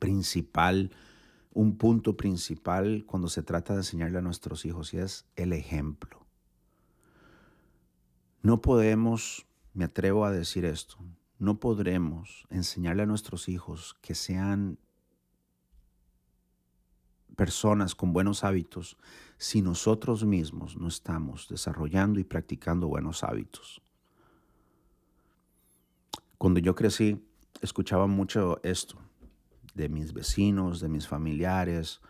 principal, 0.00 0.90
un 1.52 1.76
punto 1.76 2.16
principal 2.16 3.04
cuando 3.06 3.28
se 3.28 3.44
trata 3.44 3.74
de 3.74 3.80
enseñarle 3.80 4.18
a 4.18 4.22
nuestros 4.22 4.64
hijos 4.64 4.92
y 4.92 4.98
es 4.98 5.24
el 5.36 5.52
ejemplo. 5.52 6.24
No 8.42 8.60
podemos 8.60 9.46
me 9.74 9.84
atrevo 9.84 10.24
a 10.24 10.30
decir 10.30 10.64
esto, 10.64 10.96
no 11.38 11.60
podremos 11.60 12.46
enseñarle 12.48 13.02
a 13.02 13.06
nuestros 13.06 13.48
hijos 13.48 13.96
que 14.00 14.14
sean 14.14 14.78
personas 17.36 17.94
con 17.94 18.12
buenos 18.12 18.44
hábitos 18.44 18.96
si 19.36 19.60
nosotros 19.60 20.24
mismos 20.24 20.76
no 20.76 20.88
estamos 20.88 21.48
desarrollando 21.48 22.20
y 22.20 22.24
practicando 22.24 22.86
buenos 22.86 23.24
hábitos. 23.24 23.82
Cuando 26.38 26.60
yo 26.60 26.74
crecí, 26.74 27.26
escuchaba 27.60 28.06
mucho 28.06 28.60
esto 28.62 28.98
de 29.74 29.88
mis 29.88 30.12
vecinos, 30.12 30.80
de 30.80 30.88
mis 30.88 31.08
familiares. 31.08 32.00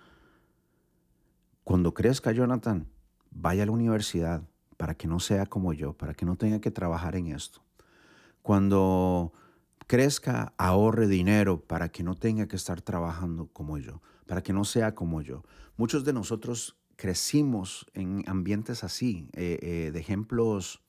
Cuando 1.63 1.95
crezca 1.95 2.33
Jonathan, 2.33 2.87
vaya 3.31 3.63
a 3.63 3.67
la 3.67 3.73
universidad, 3.73 4.47
para 4.77 4.95
que 4.95 5.09
no 5.09 5.21
sea 5.21 5.47
como 5.47 5.73
yo, 5.73 5.93
para 5.93 6.15
que 6.15 6.27
no 6.27 6.37
tenga 6.37 6.61
que 6.61 6.71
trabajar 6.71 7.17
en 7.17 7.29
esto. 7.29 7.63
Cuando 8.43 9.33
crezca, 9.87 10.55
ahorre 10.57 11.07
dinero 11.07 11.61
para 11.61 11.91
que 11.91 12.03
no 12.03 12.15
tenga 12.15 12.47
que 12.47 12.57
estar 12.57 12.81
trabajando 12.81 13.49
como 13.53 13.79
yo, 13.79 14.03
para 14.27 14.43
que 14.43 14.53
no 14.53 14.65
sea 14.65 14.95
como 14.95 15.23
yo. 15.23 15.43
Muchos 15.77 16.05
de 16.05 16.13
nosotros 16.13 16.77
crecimos 16.97 17.87
en 17.95 18.25
ambientes 18.27 18.85
así, 18.85 19.29
eh, 19.33 19.59
eh, 19.63 19.91
de 19.93 19.99
ejemplos, 19.99 20.83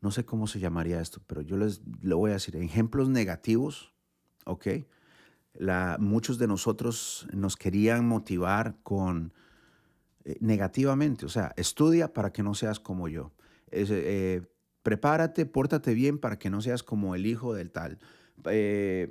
no 0.00 0.10
sé 0.10 0.24
cómo 0.24 0.46
se 0.46 0.60
llamaría 0.60 1.00
esto, 1.00 1.22
pero 1.26 1.40
yo 1.40 1.56
les 1.56 1.80
lo 2.02 2.18
voy 2.18 2.30
a 2.30 2.34
decir, 2.34 2.56
ejemplos 2.56 3.08
negativos, 3.08 3.94
¿ok? 4.44 4.66
Muchos 5.98 6.38
de 6.38 6.46
nosotros 6.46 7.26
nos 7.32 7.56
querían 7.56 8.06
motivar 8.06 8.76
con 8.82 9.32
eh, 10.24 10.36
negativamente, 10.40 11.26
o 11.26 11.28
sea, 11.28 11.52
estudia 11.56 12.12
para 12.12 12.32
que 12.32 12.42
no 12.42 12.54
seas 12.54 12.80
como 12.80 13.08
yo. 13.08 13.32
Eh, 13.70 14.42
prepárate, 14.82 15.46
pórtate 15.46 15.94
bien 15.94 16.18
para 16.18 16.38
que 16.38 16.50
no 16.50 16.62
seas 16.62 16.82
como 16.82 17.14
el 17.14 17.26
hijo 17.26 17.54
del 17.54 17.70
tal. 17.70 17.98
Eh, 18.46 19.10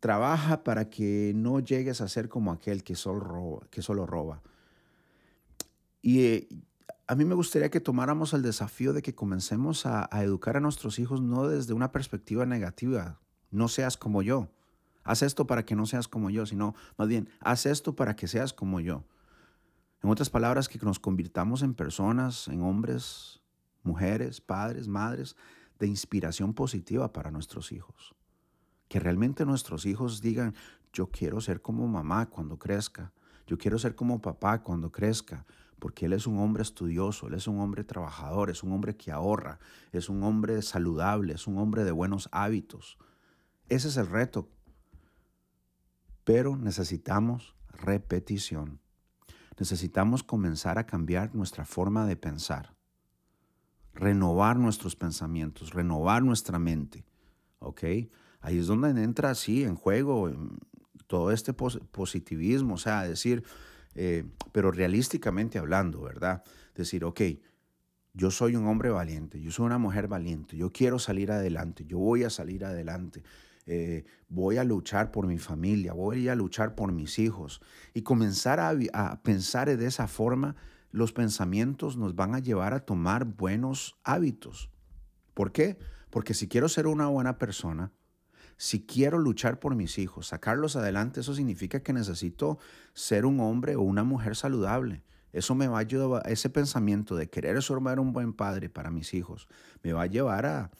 trabaja 0.00 0.62
para 0.62 0.88
que 0.90 1.32
no 1.34 1.60
llegues 1.60 2.00
a 2.00 2.08
ser 2.08 2.28
como 2.28 2.52
aquel 2.52 2.84
que 2.84 2.94
solo 2.94 3.20
roba. 3.20 3.66
Que 3.70 3.82
solo 3.82 4.06
roba. 4.06 4.42
Y 6.02 6.48
a 7.06 7.14
mí 7.14 7.24
me 7.24 7.34
gustaría 7.34 7.70
que 7.70 7.80
tomáramos 7.80 8.32
el 8.32 8.42
desafío 8.42 8.92
de 8.92 9.02
que 9.02 9.14
comencemos 9.14 9.86
a, 9.86 10.08
a 10.10 10.22
educar 10.22 10.56
a 10.56 10.60
nuestros 10.60 10.98
hijos 10.98 11.20
no 11.20 11.48
desde 11.48 11.72
una 11.72 11.92
perspectiva 11.92 12.46
negativa. 12.46 13.20
No 13.50 13.68
seas 13.68 13.96
como 13.96 14.22
yo. 14.22 14.50
Haz 15.02 15.22
esto 15.22 15.46
para 15.46 15.64
que 15.64 15.76
no 15.76 15.86
seas 15.86 16.08
como 16.08 16.30
yo, 16.30 16.46
sino 16.46 16.74
más 16.96 17.08
bien, 17.08 17.28
haz 17.40 17.66
esto 17.66 17.94
para 17.94 18.16
que 18.16 18.26
seas 18.26 18.52
como 18.52 18.80
yo. 18.80 19.04
En 20.04 20.10
otras 20.10 20.28
palabras, 20.28 20.68
que 20.68 20.78
nos 20.80 20.98
convirtamos 20.98 21.62
en 21.62 21.72
personas, 21.72 22.48
en 22.48 22.60
hombres, 22.60 23.40
mujeres, 23.84 24.38
padres, 24.38 24.86
madres, 24.86 25.34
de 25.78 25.86
inspiración 25.86 26.52
positiva 26.52 27.10
para 27.10 27.30
nuestros 27.30 27.72
hijos. 27.72 28.14
Que 28.88 29.00
realmente 29.00 29.46
nuestros 29.46 29.86
hijos 29.86 30.20
digan, 30.20 30.54
yo 30.92 31.06
quiero 31.06 31.40
ser 31.40 31.62
como 31.62 31.88
mamá 31.88 32.28
cuando 32.28 32.58
crezca, 32.58 33.14
yo 33.46 33.56
quiero 33.56 33.78
ser 33.78 33.94
como 33.94 34.20
papá 34.20 34.62
cuando 34.62 34.92
crezca, 34.92 35.46
porque 35.78 36.04
él 36.04 36.12
es 36.12 36.26
un 36.26 36.38
hombre 36.38 36.62
estudioso, 36.62 37.28
él 37.28 37.32
es 37.32 37.48
un 37.48 37.58
hombre 37.58 37.82
trabajador, 37.82 38.50
es 38.50 38.62
un 38.62 38.72
hombre 38.72 38.98
que 38.98 39.10
ahorra, 39.10 39.58
es 39.90 40.10
un 40.10 40.22
hombre 40.22 40.60
saludable, 40.60 41.32
es 41.32 41.46
un 41.46 41.56
hombre 41.56 41.82
de 41.82 41.92
buenos 41.92 42.28
hábitos. 42.30 42.98
Ese 43.70 43.88
es 43.88 43.96
el 43.96 44.08
reto. 44.08 44.50
Pero 46.24 46.56
necesitamos 46.56 47.56
repetición 47.68 48.83
necesitamos 49.58 50.22
comenzar 50.22 50.78
a 50.78 50.86
cambiar 50.86 51.34
nuestra 51.34 51.64
forma 51.64 52.06
de 52.06 52.16
pensar, 52.16 52.74
renovar 53.94 54.58
nuestros 54.58 54.96
pensamientos, 54.96 55.72
renovar 55.72 56.22
nuestra 56.22 56.58
mente. 56.58 57.04
¿Ok? 57.58 57.84
Ahí 58.40 58.58
es 58.58 58.66
donde 58.66 58.90
entra 59.02 59.30
así 59.30 59.64
en 59.64 59.74
juego 59.74 60.30
todo 61.06 61.30
este 61.30 61.52
positivismo, 61.54 62.74
o 62.74 62.78
sea, 62.78 63.04
decir, 63.04 63.42
eh, 63.94 64.24
pero 64.52 64.70
realísticamente 64.70 65.58
hablando, 65.58 66.02
¿verdad? 66.02 66.42
Decir, 66.74 67.04
ok, 67.04 67.20
yo 68.12 68.30
soy 68.30 68.56
un 68.56 68.66
hombre 68.66 68.90
valiente, 68.90 69.40
yo 69.40 69.50
soy 69.50 69.66
una 69.66 69.78
mujer 69.78 70.08
valiente, 70.08 70.56
yo 70.56 70.70
quiero 70.72 70.98
salir 70.98 71.32
adelante, 71.32 71.84
yo 71.86 71.98
voy 71.98 72.24
a 72.24 72.30
salir 72.30 72.64
adelante. 72.64 73.22
Eh, 73.66 74.04
voy 74.28 74.58
a 74.58 74.64
luchar 74.64 75.10
por 75.10 75.26
mi 75.26 75.38
familia, 75.38 75.92
voy 75.92 76.28
a 76.28 76.34
luchar 76.34 76.74
por 76.74 76.92
mis 76.92 77.18
hijos. 77.18 77.60
Y 77.94 78.02
comenzar 78.02 78.60
a, 78.60 79.22
pensar 79.22 79.74
de 79.76 79.86
esa 79.86 80.06
forma, 80.06 80.56
los 80.90 81.12
pensamientos 81.12 81.96
nos 81.96 82.14
van 82.14 82.34
a 82.34 82.40
llevar 82.40 82.74
a 82.74 82.80
tomar 82.80 83.24
buenos 83.24 83.98
hábitos. 84.04 84.70
¿Por 85.32 85.52
qué? 85.52 85.78
Porque 86.10 86.34
si 86.34 86.48
quiero 86.48 86.68
ser 86.68 86.86
una 86.86 87.06
buena 87.06 87.38
persona, 87.38 87.92
si 88.56 88.86
quiero 88.86 89.18
luchar 89.18 89.58
por 89.58 89.74
mis 89.74 89.98
hijos, 89.98 90.28
sacarlos 90.28 90.76
adelante, 90.76 91.20
eso 91.20 91.34
significa 91.34 91.82
que 91.82 91.92
necesito 91.92 92.58
ser 92.92 93.26
un 93.26 93.40
hombre 93.40 93.74
o 93.74 93.82
una 93.82 94.04
mujer 94.04 94.36
saludable. 94.36 95.02
Eso 95.32 95.56
me 95.56 95.66
va 95.66 95.78
a 95.78 95.80
ayudar, 95.80 96.22
ese 96.30 96.48
pensamiento 96.50 97.16
de 97.16 97.28
querer 97.28 97.60
ser 97.60 97.78
un 97.78 98.12
buen 98.12 98.32
padre 98.32 98.68
para 98.68 98.92
mis 98.92 99.14
hijos, 99.14 99.48
me 99.82 99.92
va 99.92 100.02
a 100.02 100.06
llevar 100.06 100.46
a, 100.46 100.70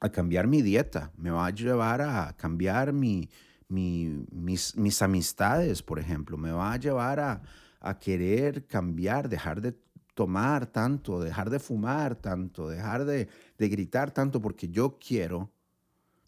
a 0.00 0.08
cambiar 0.10 0.46
mi 0.46 0.62
dieta, 0.62 1.12
me 1.16 1.30
va 1.30 1.46
a 1.46 1.50
llevar 1.50 2.00
a 2.00 2.34
cambiar 2.36 2.92
mi, 2.92 3.28
mis, 3.68 4.76
mis, 4.76 5.02
amistades, 5.02 5.82
por 5.82 5.98
ejemplo, 5.98 6.36
me 6.36 6.50
va 6.50 6.72
a 6.72 6.76
llevar 6.78 7.20
a, 7.20 7.42
a 7.80 7.98
querer 7.98 8.66
cambiar, 8.66 9.28
dejar 9.28 9.60
de 9.60 9.78
tomar 10.14 10.66
tanto, 10.66 11.20
dejar 11.20 11.50
de 11.50 11.60
fumar 11.60 12.16
tanto, 12.16 12.68
dejar 12.68 13.04
de, 13.04 13.28
de, 13.58 13.68
gritar 13.68 14.10
tanto, 14.10 14.40
porque 14.40 14.68
yo 14.68 14.98
quiero, 14.98 15.52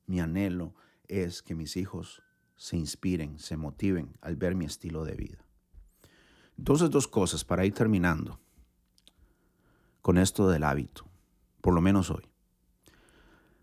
mi 0.07 0.21
anhelo 0.21 0.75
es 1.09 1.43
que 1.43 1.55
mis 1.55 1.77
hijos 1.77 2.23
se 2.57 2.77
inspiren, 2.77 3.39
se 3.39 3.57
motiven 3.57 4.17
al 4.21 4.37
ver 4.37 4.55
mi 4.55 4.67
estilo 4.67 5.05
de 5.05 5.15
vida. 5.15 5.45
Entonces, 6.59 6.91
dos 6.91 7.09
cosas 7.09 7.45
para 7.45 7.65
ir 7.65 7.75
terminando 7.75 8.39
con 10.01 10.19
esto 10.19 10.49
del 10.49 10.63
hábito, 10.63 11.07
por 11.61 11.75
lo 11.75 11.81
menos 11.81 12.11
hoy. 12.11 12.32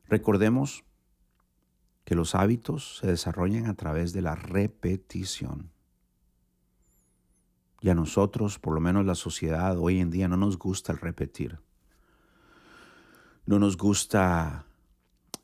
Recordemos 0.09 0.83
que 2.03 2.15
los 2.15 2.33
hábitos 2.33 2.97
se 2.97 3.07
desarrollan 3.07 3.67
a 3.67 3.75
través 3.75 4.11
de 4.11 4.23
la 4.23 4.33
repetición. 4.33 5.71
Y 7.81 7.89
a 7.89 7.95
nosotros, 7.95 8.57
por 8.57 8.73
lo 8.73 8.81
menos 8.81 9.05
la 9.05 9.13
sociedad 9.13 9.77
hoy 9.77 9.99
en 9.99 10.09
día, 10.09 10.27
no 10.27 10.35
nos 10.35 10.57
gusta 10.57 10.91
el 10.91 10.97
repetir. 10.97 11.59
No 13.45 13.59
nos 13.59 13.77
gusta 13.77 14.65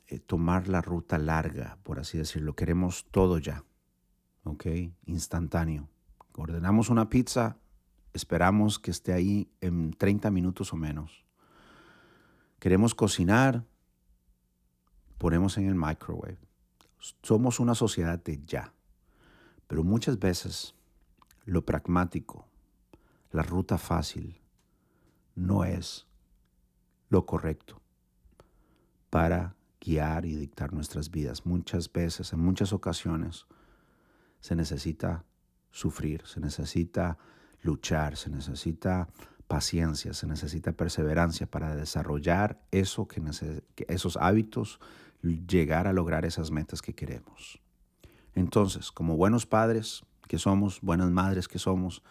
eh, 0.08 0.18
tomar 0.18 0.66
la 0.66 0.82
ruta 0.82 1.16
larga, 1.16 1.78
por 1.84 2.00
así 2.00 2.18
decirlo. 2.18 2.56
Queremos 2.56 3.06
todo 3.12 3.38
ya, 3.38 3.64
¿ok? 4.42 4.66
Instantáneo. 5.06 5.88
Ordenamos 6.34 6.90
una 6.90 7.08
pizza, 7.08 7.56
esperamos 8.12 8.80
que 8.80 8.90
esté 8.90 9.12
ahí 9.12 9.48
en 9.60 9.92
30 9.92 10.30
minutos 10.32 10.72
o 10.72 10.76
menos. 10.76 11.24
Queremos 12.58 12.96
cocinar, 12.96 13.64
ponemos 15.18 15.56
en 15.58 15.66
el 15.66 15.74
microwave. 15.74 16.38
Somos 17.22 17.60
una 17.60 17.74
sociedad 17.74 18.22
de 18.22 18.42
ya, 18.44 18.72
pero 19.66 19.84
muchas 19.84 20.18
veces 20.18 20.74
lo 21.44 21.64
pragmático, 21.64 22.46
la 23.30 23.42
ruta 23.42 23.78
fácil, 23.78 24.40
no 25.34 25.64
es 25.64 26.06
lo 27.08 27.26
correcto 27.26 27.80
para 29.10 29.54
guiar 29.80 30.24
y 30.24 30.34
dictar 30.34 30.72
nuestras 30.72 31.10
vidas. 31.10 31.46
Muchas 31.46 31.92
veces, 31.92 32.32
en 32.32 32.40
muchas 32.40 32.72
ocasiones, 32.72 33.46
se 34.40 34.56
necesita 34.56 35.24
sufrir, 35.70 36.26
se 36.26 36.40
necesita 36.40 37.18
luchar, 37.62 38.16
se 38.16 38.30
necesita 38.30 39.08
paciencia, 39.46 40.12
se 40.12 40.26
necesita 40.26 40.72
perseverancia 40.72 41.46
para 41.46 41.76
desarrollar 41.76 42.60
eso 42.72 43.06
que 43.06 43.22
esos 43.88 44.16
hábitos 44.16 44.80
llegar 45.22 45.86
a 45.86 45.92
lograr 45.92 46.24
esas 46.24 46.50
metas 46.50 46.82
que 46.82 46.94
queremos. 46.94 47.60
Entonces, 48.34 48.92
como 48.92 49.16
buenos 49.16 49.46
padres 49.46 50.04
que 50.28 50.38
somos, 50.38 50.80
buenas 50.80 51.10
madres 51.10 51.48
que 51.48 51.58
somos, 51.58 52.02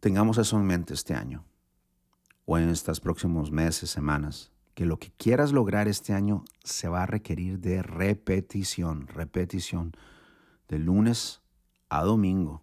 tengamos 0.00 0.38
eso 0.38 0.58
en 0.58 0.66
mente 0.66 0.94
este 0.94 1.14
año 1.14 1.44
o 2.46 2.56
en 2.56 2.70
estos 2.70 3.00
próximos 3.00 3.50
meses, 3.50 3.90
semanas, 3.90 4.50
que 4.74 4.86
lo 4.86 4.98
que 4.98 5.10
quieras 5.10 5.52
lograr 5.52 5.88
este 5.88 6.14
año 6.14 6.44
se 6.64 6.88
va 6.88 7.02
a 7.02 7.06
requerir 7.06 7.58
de 7.58 7.82
repetición, 7.82 9.06
repetición, 9.08 9.92
de 10.68 10.78
lunes 10.78 11.42
a 11.88 12.04
domingo. 12.04 12.62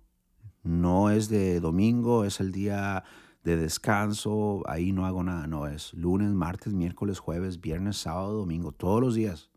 No 0.63 1.11
es 1.11 1.29
de 1.29 1.59
domingo, 1.59 2.23
es 2.25 2.39
el 2.39 2.51
día 2.51 3.03
de 3.45 3.55
descanso, 3.55 4.63
ahí 4.65 4.91
no 4.91 5.05
hago 5.05 5.23
nada, 5.23 5.45
no, 5.45 5.67
es 5.67 5.93
lunes, 5.93 6.31
martes, 6.31 6.73
miércoles, 6.73 7.19
jueves, 7.19 7.62
viernes, 7.62 7.97
sábado, 7.97 8.34
domingo, 8.34 8.71
todos 8.71 8.99
los 8.99 9.13
días, 9.13 9.51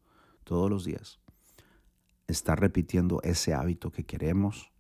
todos 0.44 0.68
los 0.68 0.85
días. 0.85 1.20
Estar 2.27 2.61
repitiendo 2.61 3.22
ese 3.22 3.55
hábito 3.55 3.90
que 3.90 4.05
queremos 4.05 4.70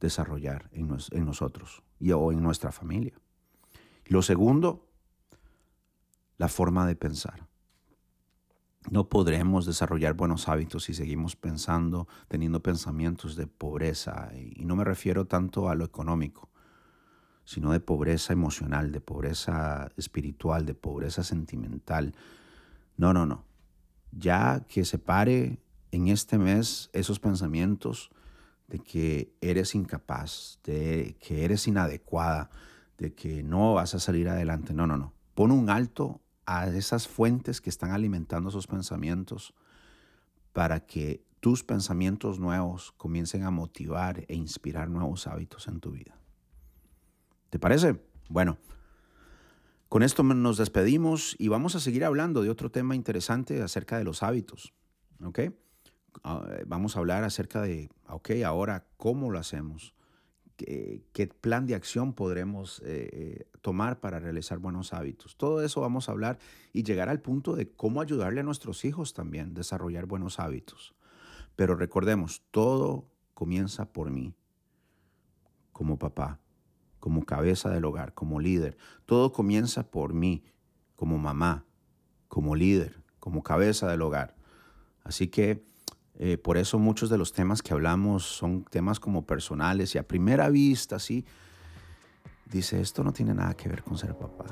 desarrollar 0.00 0.70
en, 0.72 0.88
nosotros 1.26 1.82
y, 2.00 2.10
o 2.12 2.32
en 2.32 2.42
nuestra 2.42 2.72
familia. 2.72 3.20
Lo 4.06 4.22
segundo, 4.22 4.88
la 6.38 6.48
forma 6.48 6.86
de 6.86 6.96
pensar. 6.96 7.46
No 8.88 9.10
podremos 9.10 9.66
desarrollar 9.66 10.14
buenos 10.14 10.48
hábitos 10.48 10.84
si 10.84 10.94
seguimos 10.94 11.36
pensando, 11.36 12.08
teniendo 12.28 12.62
pensamientos 12.62 13.36
de 13.36 13.46
pobreza. 13.46 14.30
Y 14.34 14.64
no 14.64 14.74
me 14.74 14.84
refiero 14.84 15.26
tanto 15.26 15.68
a 15.68 15.74
lo 15.74 15.84
económico, 15.84 16.48
sino 17.46 17.72
de 17.72 17.80
pobreza 17.80 18.32
emocional, 18.32 18.92
de 18.92 19.00
pobreza 19.00 19.90
espiritual, 19.96 20.66
de 20.66 20.74
pobreza 20.74 21.22
sentimental. 21.22 22.14
No, 22.98 23.14
no, 23.14 23.24
no. 23.24 23.44
Ya 24.10 24.66
que 24.68 24.84
se 24.84 24.98
pare 24.98 25.60
en 25.92 26.08
este 26.08 26.38
mes 26.38 26.90
esos 26.92 27.20
pensamientos 27.20 28.10
de 28.66 28.80
que 28.80 29.32
eres 29.40 29.76
incapaz, 29.76 30.58
de 30.64 31.16
que 31.20 31.44
eres 31.44 31.68
inadecuada, 31.68 32.50
de 32.98 33.14
que 33.14 33.44
no 33.44 33.74
vas 33.74 33.94
a 33.94 34.00
salir 34.00 34.28
adelante. 34.28 34.74
No, 34.74 34.88
no, 34.88 34.96
no. 34.96 35.12
Pon 35.34 35.52
un 35.52 35.70
alto 35.70 36.20
a 36.46 36.66
esas 36.66 37.06
fuentes 37.06 37.60
que 37.60 37.70
están 37.70 37.92
alimentando 37.92 38.48
esos 38.48 38.66
pensamientos 38.66 39.54
para 40.52 40.80
que 40.80 41.24
tus 41.38 41.62
pensamientos 41.62 42.40
nuevos 42.40 42.90
comiencen 42.96 43.44
a 43.44 43.52
motivar 43.52 44.24
e 44.26 44.34
inspirar 44.34 44.90
nuevos 44.90 45.28
hábitos 45.28 45.68
en 45.68 45.78
tu 45.78 45.92
vida. 45.92 46.18
¿Te 47.50 47.58
parece? 47.58 48.00
Bueno, 48.28 48.58
con 49.88 50.02
esto 50.02 50.22
nos 50.22 50.56
despedimos 50.56 51.36
y 51.38 51.48
vamos 51.48 51.76
a 51.76 51.80
seguir 51.80 52.04
hablando 52.04 52.42
de 52.42 52.50
otro 52.50 52.70
tema 52.70 52.96
interesante 52.96 53.62
acerca 53.62 53.98
de 53.98 54.04
los 54.04 54.22
hábitos. 54.22 54.74
¿Ok? 55.22 55.40
Ah, 56.24 56.44
vamos 56.66 56.96
a 56.96 56.98
hablar 56.98 57.24
acerca 57.24 57.62
de, 57.62 57.88
ok, 58.08 58.30
ahora, 58.44 58.86
¿cómo 58.96 59.30
lo 59.30 59.38
hacemos? 59.38 59.94
¿Qué, 60.56 61.30
plan 61.40 61.66
de 61.66 61.74
acción 61.74 62.14
podremos 62.14 62.80
eh, 62.80 63.10
eh, 63.12 63.48
tomar 63.60 64.00
para 64.00 64.18
realizar 64.18 64.58
buenos 64.58 64.92
hábitos? 64.92 65.36
Todo 65.36 65.62
eso 65.62 65.82
vamos 65.82 66.08
a 66.08 66.12
hablar 66.12 66.38
y 66.72 66.82
llegar 66.82 67.08
al 67.08 67.20
punto 67.20 67.54
de 67.54 67.70
cómo 67.70 68.00
ayudarle 68.00 68.40
a 68.40 68.44
nuestros 68.44 68.84
hijos 68.84 69.12
también 69.12 69.50
a 69.50 69.54
desarrollar 69.54 70.06
buenos 70.06 70.40
hábitos. 70.40 70.94
Pero 71.54 71.76
recordemos, 71.76 72.42
todo 72.50 73.06
comienza 73.34 73.92
por 73.92 74.10
mí, 74.10 74.34
como 75.72 75.98
papá 75.98 76.40
como 77.06 77.24
cabeza 77.24 77.70
del 77.70 77.84
hogar, 77.84 78.14
como 78.14 78.40
líder. 78.40 78.76
Todo 79.04 79.30
comienza 79.32 79.88
por 79.92 80.12
mí, 80.12 80.42
como 80.96 81.18
mamá, 81.18 81.64
como 82.26 82.56
líder, 82.56 83.00
como 83.20 83.44
cabeza 83.44 83.86
del 83.86 84.02
hogar. 84.02 84.34
Así 85.04 85.28
que 85.28 85.64
eh, 86.16 86.36
por 86.36 86.56
eso 86.56 86.80
muchos 86.80 87.08
de 87.08 87.16
los 87.16 87.32
temas 87.32 87.62
que 87.62 87.72
hablamos 87.72 88.24
son 88.24 88.64
temas 88.64 88.98
como 88.98 89.24
personales 89.24 89.94
y 89.94 89.98
a 89.98 90.08
primera 90.08 90.48
vista, 90.48 90.98
sí, 90.98 91.24
dice, 92.44 92.80
esto 92.80 93.04
no 93.04 93.12
tiene 93.12 93.34
nada 93.34 93.54
que 93.54 93.68
ver 93.68 93.84
con 93.84 93.96
ser 93.96 94.18
papá. 94.18 94.46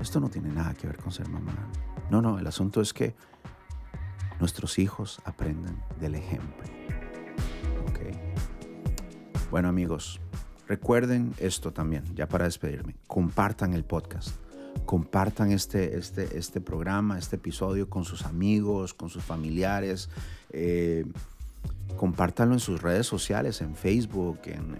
Esto 0.00 0.18
no 0.18 0.28
tiene 0.28 0.48
nada 0.48 0.74
que 0.74 0.88
ver 0.88 0.96
con 0.96 1.12
ser 1.12 1.28
mamá. 1.28 1.70
No, 2.10 2.20
no, 2.20 2.40
el 2.40 2.48
asunto 2.48 2.80
es 2.80 2.92
que 2.92 3.14
nuestros 4.40 4.80
hijos 4.80 5.20
aprenden 5.24 5.80
del 6.00 6.16
ejemplo. 6.16 6.64
Bueno 9.48 9.68
amigos, 9.68 10.20
Recuerden 10.68 11.32
esto 11.38 11.72
también, 11.72 12.02
ya 12.14 12.28
para 12.28 12.44
despedirme. 12.44 12.96
Compartan 13.06 13.72
el 13.72 13.84
podcast. 13.84 14.30
Compartan 14.84 15.52
este, 15.52 15.96
este, 15.96 16.36
este 16.36 16.60
programa, 16.60 17.18
este 17.18 17.36
episodio 17.36 17.88
con 17.88 18.04
sus 18.04 18.24
amigos, 18.24 18.92
con 18.92 19.08
sus 19.08 19.22
familiares. 19.22 20.10
Eh, 20.50 21.06
compártanlo 21.96 22.54
en 22.54 22.60
sus 22.60 22.82
redes 22.82 23.06
sociales, 23.06 23.60
en 23.60 23.76
Facebook, 23.76 24.40
en, 24.46 24.76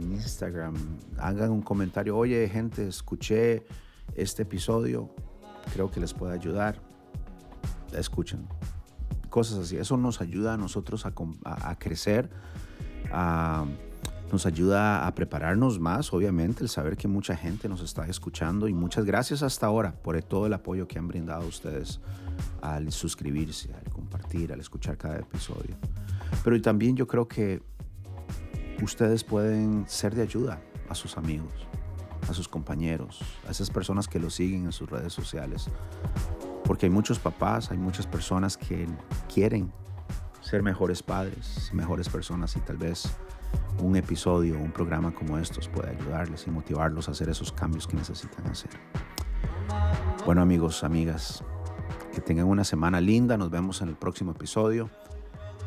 Instagram. 0.00 0.74
Hagan 1.18 1.50
un 1.50 1.62
comentario. 1.62 2.16
Oye, 2.16 2.48
gente, 2.48 2.86
escuché 2.86 3.66
este 4.14 4.42
episodio. 4.42 5.10
Creo 5.72 5.90
que 5.90 5.98
les 5.98 6.14
puede 6.14 6.32
ayudar. 6.32 6.80
Escuchen. 7.92 8.46
Cosas 9.30 9.58
así. 9.58 9.76
Eso 9.76 9.96
nos 9.96 10.20
ayuda 10.20 10.54
a 10.54 10.56
nosotros 10.56 11.04
a, 11.06 11.12
a 11.44 11.78
crecer, 11.78 12.30
a 13.10 13.66
nos 14.32 14.46
ayuda 14.46 15.06
a 15.06 15.14
prepararnos 15.14 15.78
más, 15.78 16.12
obviamente, 16.12 16.62
el 16.62 16.68
saber 16.68 16.96
que 16.96 17.08
mucha 17.08 17.36
gente 17.36 17.68
nos 17.68 17.80
está 17.82 18.06
escuchando 18.06 18.68
y 18.68 18.74
muchas 18.74 19.04
gracias 19.04 19.42
hasta 19.42 19.66
ahora 19.66 19.94
por 20.02 20.20
todo 20.22 20.46
el 20.46 20.54
apoyo 20.54 20.88
que 20.88 20.98
han 20.98 21.08
brindado 21.08 21.46
ustedes 21.46 22.00
al 22.60 22.90
suscribirse, 22.90 23.72
al 23.74 23.92
compartir, 23.92 24.52
al 24.52 24.60
escuchar 24.60 24.96
cada 24.96 25.18
episodio. 25.18 25.76
Pero 26.42 26.60
también 26.60 26.96
yo 26.96 27.06
creo 27.06 27.28
que 27.28 27.62
ustedes 28.82 29.24
pueden 29.24 29.84
ser 29.88 30.14
de 30.14 30.22
ayuda 30.22 30.60
a 30.88 30.94
sus 30.94 31.16
amigos, 31.16 31.52
a 32.28 32.34
sus 32.34 32.48
compañeros, 32.48 33.20
a 33.46 33.50
esas 33.50 33.70
personas 33.70 34.08
que 34.08 34.18
lo 34.18 34.30
siguen 34.30 34.64
en 34.64 34.72
sus 34.72 34.88
redes 34.90 35.12
sociales. 35.12 35.68
Porque 36.64 36.86
hay 36.86 36.90
muchos 36.90 37.18
papás, 37.18 37.70
hay 37.70 37.78
muchas 37.78 38.06
personas 38.06 38.56
que 38.56 38.86
quieren 39.32 39.72
ser 40.40 40.62
mejores 40.62 41.02
padres, 41.02 41.70
mejores 41.72 42.08
personas 42.08 42.56
y 42.56 42.60
tal 42.60 42.76
vez 42.76 43.08
un 43.78 43.96
episodio, 43.96 44.58
un 44.58 44.72
programa 44.72 45.12
como 45.12 45.38
estos 45.38 45.68
puede 45.68 45.90
ayudarles 45.90 46.46
y 46.46 46.50
motivarlos 46.50 47.08
a 47.08 47.12
hacer 47.12 47.28
esos 47.28 47.52
cambios 47.52 47.86
que 47.86 47.96
necesitan 47.96 48.46
hacer. 48.46 48.70
Bueno 50.24 50.42
amigos, 50.42 50.84
amigas, 50.84 51.44
que 52.14 52.20
tengan 52.20 52.46
una 52.46 52.64
semana 52.64 53.00
linda, 53.00 53.36
nos 53.36 53.50
vemos 53.50 53.82
en 53.82 53.88
el 53.88 53.96
próximo 53.96 54.32
episodio 54.32 54.90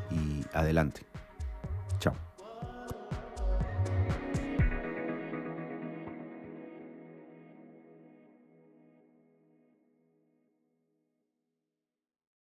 y 0.09 0.45
adelante. 0.53 1.05